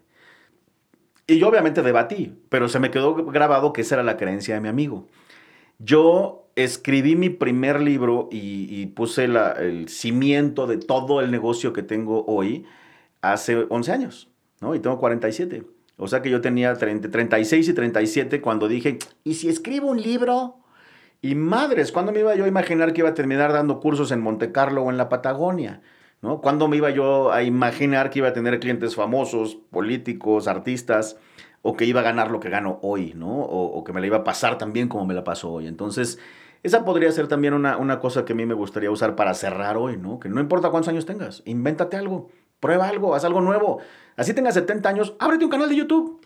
[1.27, 4.63] Y yo obviamente debatí, pero se me quedó grabado que esa era la creencia de
[4.63, 5.09] mi amigo.
[5.79, 12.25] Yo escribí mi primer libro y, puse el cimiento de todo el negocio que tengo
[12.25, 12.65] hoy
[13.21, 14.31] hace 11 años,
[14.63, 14.75] ¿no?
[14.75, 15.65] Y tengo 47.
[15.99, 20.57] O sea que yo tenía 36 y 37 cuando dije, ¿y si escribo un libro?
[21.21, 24.23] Y madres, ¿cuándo me iba yo a imaginar que iba a terminar dando cursos en
[24.23, 25.83] Monte Carlo o en la Patagonia?
[26.23, 26.41] ¿No?
[26.41, 31.19] ¿Cuándo me iba yo a imaginar que iba a tener clientes famosos, políticos, artistas,
[31.63, 33.41] o que iba a ganar lo que gano hoy, ¿no?
[33.41, 35.69] O, que me la iba a pasar también como me la paso hoy.
[35.69, 36.19] Entonces,
[36.63, 39.77] esa podría ser también una, una cosa que a mí me gustaría usar para cerrar
[39.77, 40.19] hoy, ¿no?
[40.19, 43.81] Que no importa cuántos años tengas, invéntate algo, prueba algo, haz algo nuevo.
[44.17, 46.21] Así tengas 70 años, ábrete un canal de YouTube.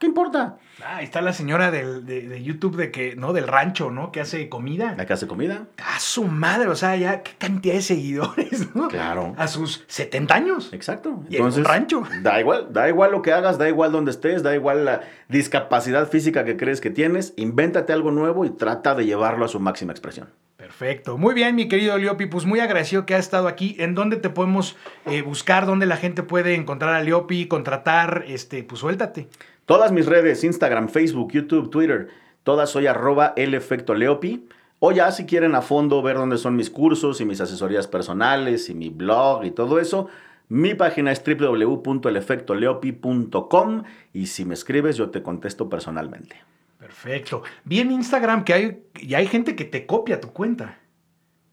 [0.00, 0.56] ¿Qué importa?
[0.82, 3.34] Ah, ahí está la señora de, YouTube de que, ¿no?
[3.34, 4.10] Del rancho, ¿no?
[4.12, 4.94] Que hace comida.
[4.96, 5.66] ¿La que hace comida?
[5.76, 8.88] A su madre, o sea, ya qué cantidad de seguidores, ¿no?
[8.88, 9.34] Claro.
[9.36, 10.72] A sus 70 años.
[10.72, 11.22] Exacto.
[11.28, 12.02] Y Entonces, rancho.
[12.22, 16.08] Da igual, da igual lo que hagas, da igual donde estés, da igual la discapacidad
[16.08, 19.92] física que crees que tienes, invéntate algo nuevo y trata de llevarlo a su máxima
[19.92, 20.28] expresión.
[20.60, 21.16] Perfecto.
[21.18, 23.76] Muy bien, mi querido Leopi, pues muy agradecido que has estado aquí.
[23.78, 24.76] ¿En dónde te podemos
[25.06, 25.64] eh, buscar?
[25.64, 28.24] ¿Dónde la gente puede encontrar a Leopi, contratar?
[28.28, 29.28] Este, pues suéltate.
[29.70, 32.08] Todas mis redes, Instagram, Facebook, YouTube, Twitter,
[32.42, 34.48] todas soy arroba el efecto Leopi.
[34.80, 38.68] O ya si quieren a fondo ver dónde son mis cursos y mis asesorías personales
[38.68, 40.08] y mi blog y todo eso,
[40.48, 46.34] mi página es www.elefectoleopi.com y si me escribes yo te contesto personalmente.
[46.76, 47.44] Perfecto.
[47.62, 50.79] Vi en Instagram que hay, y hay gente que te copia tu cuenta.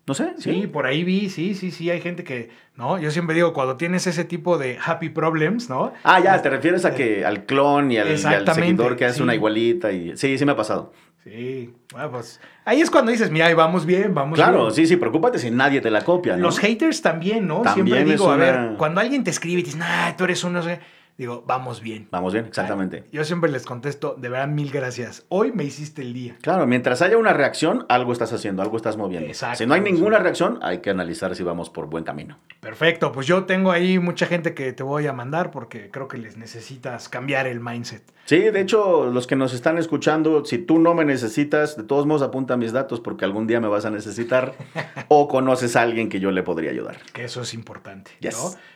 [0.07, 0.35] No sé.
[0.37, 2.97] Sí, por ahí vi, sí, sí, sí, hay gente que, ¿no?
[2.97, 5.91] Yo siempre digo, cuando tienes ese tipo de happy problems, ¿no?
[6.03, 9.91] Ah, ya, te refieres a que al clon y al, seguidor que hace una igualita
[9.91, 10.15] y...
[10.15, 10.93] Sí, sí me ha pasado.
[11.25, 14.47] Sí, bueno, pues ahí es cuando dices, mira, ahí vamos bien, vamos bien.
[14.47, 16.43] Claro, sí, sí, preocúpate si nadie te la copia, ¿no?
[16.43, 17.63] Los haters también, ¿no?
[17.73, 20.63] Siempre digo, a ver, cuando alguien te escribe y dices, nah, tú eres uno, no
[20.63, 20.79] sé
[21.17, 22.07] digo, vamos bien.
[22.11, 23.03] Vamos bien, exactamente.
[23.11, 25.25] Yo siempre les contesto, de verdad, mil gracias.
[25.29, 26.37] Hoy me hiciste el día.
[26.41, 29.27] Claro, mientras haya una reacción, algo estás haciendo, algo estás moviendo.
[29.27, 29.57] Exacto.
[29.57, 32.37] Si no hay ninguna reacción, hay que analizar si vamos por buen camino.
[32.59, 36.17] Perfecto, pues yo tengo ahí mucha gente que te voy a mandar porque creo que
[36.17, 38.03] les necesitas cambiar el mindset.
[38.25, 42.05] Sí, de hecho, los que nos están escuchando, si tú no me necesitas, de todos
[42.05, 44.53] modos apunta mis datos porque algún día me vas a necesitar
[45.07, 46.97] o conoces a alguien que yo le podría ayudar.
[47.13, 48.11] Que eso es importante.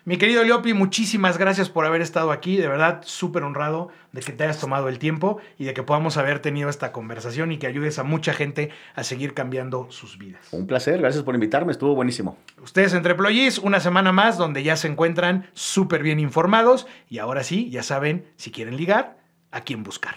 [0.06, 2.02] Mi querido Leopi, muchísimas gracias por haber
[2.32, 2.58] estado aquí.
[2.58, 6.18] De verdad, súper honrado de que te hayas tomado el tiempo y de que podamos
[6.18, 10.48] haber tenido esta conversación y que ayudes a mucha gente a seguir cambiando sus vidas.
[10.52, 12.38] Un placer, gracias por invitarme, estuvo buenísimo.
[12.62, 17.44] Ustedes entre Ployis, una semana más donde ya se encuentran súper bien informados y ahora
[17.44, 19.18] sí, ya saben si quieren ligar
[19.52, 20.16] a quién buscar.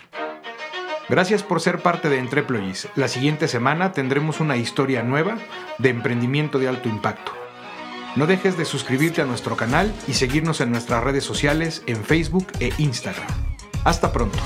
[1.09, 2.89] Gracias por ser parte de Entreployees.
[2.97, 5.37] La siguiente semana tendremos una historia nueva
[5.79, 7.44] de emprendimiento de alto impacto.
[8.17, 12.47] No dejes de suscribirte a nuestro canal y seguirnos en nuestras redes sociales en Facebook
[12.61, 13.27] e Instagram.
[13.85, 14.39] Hasta pronto.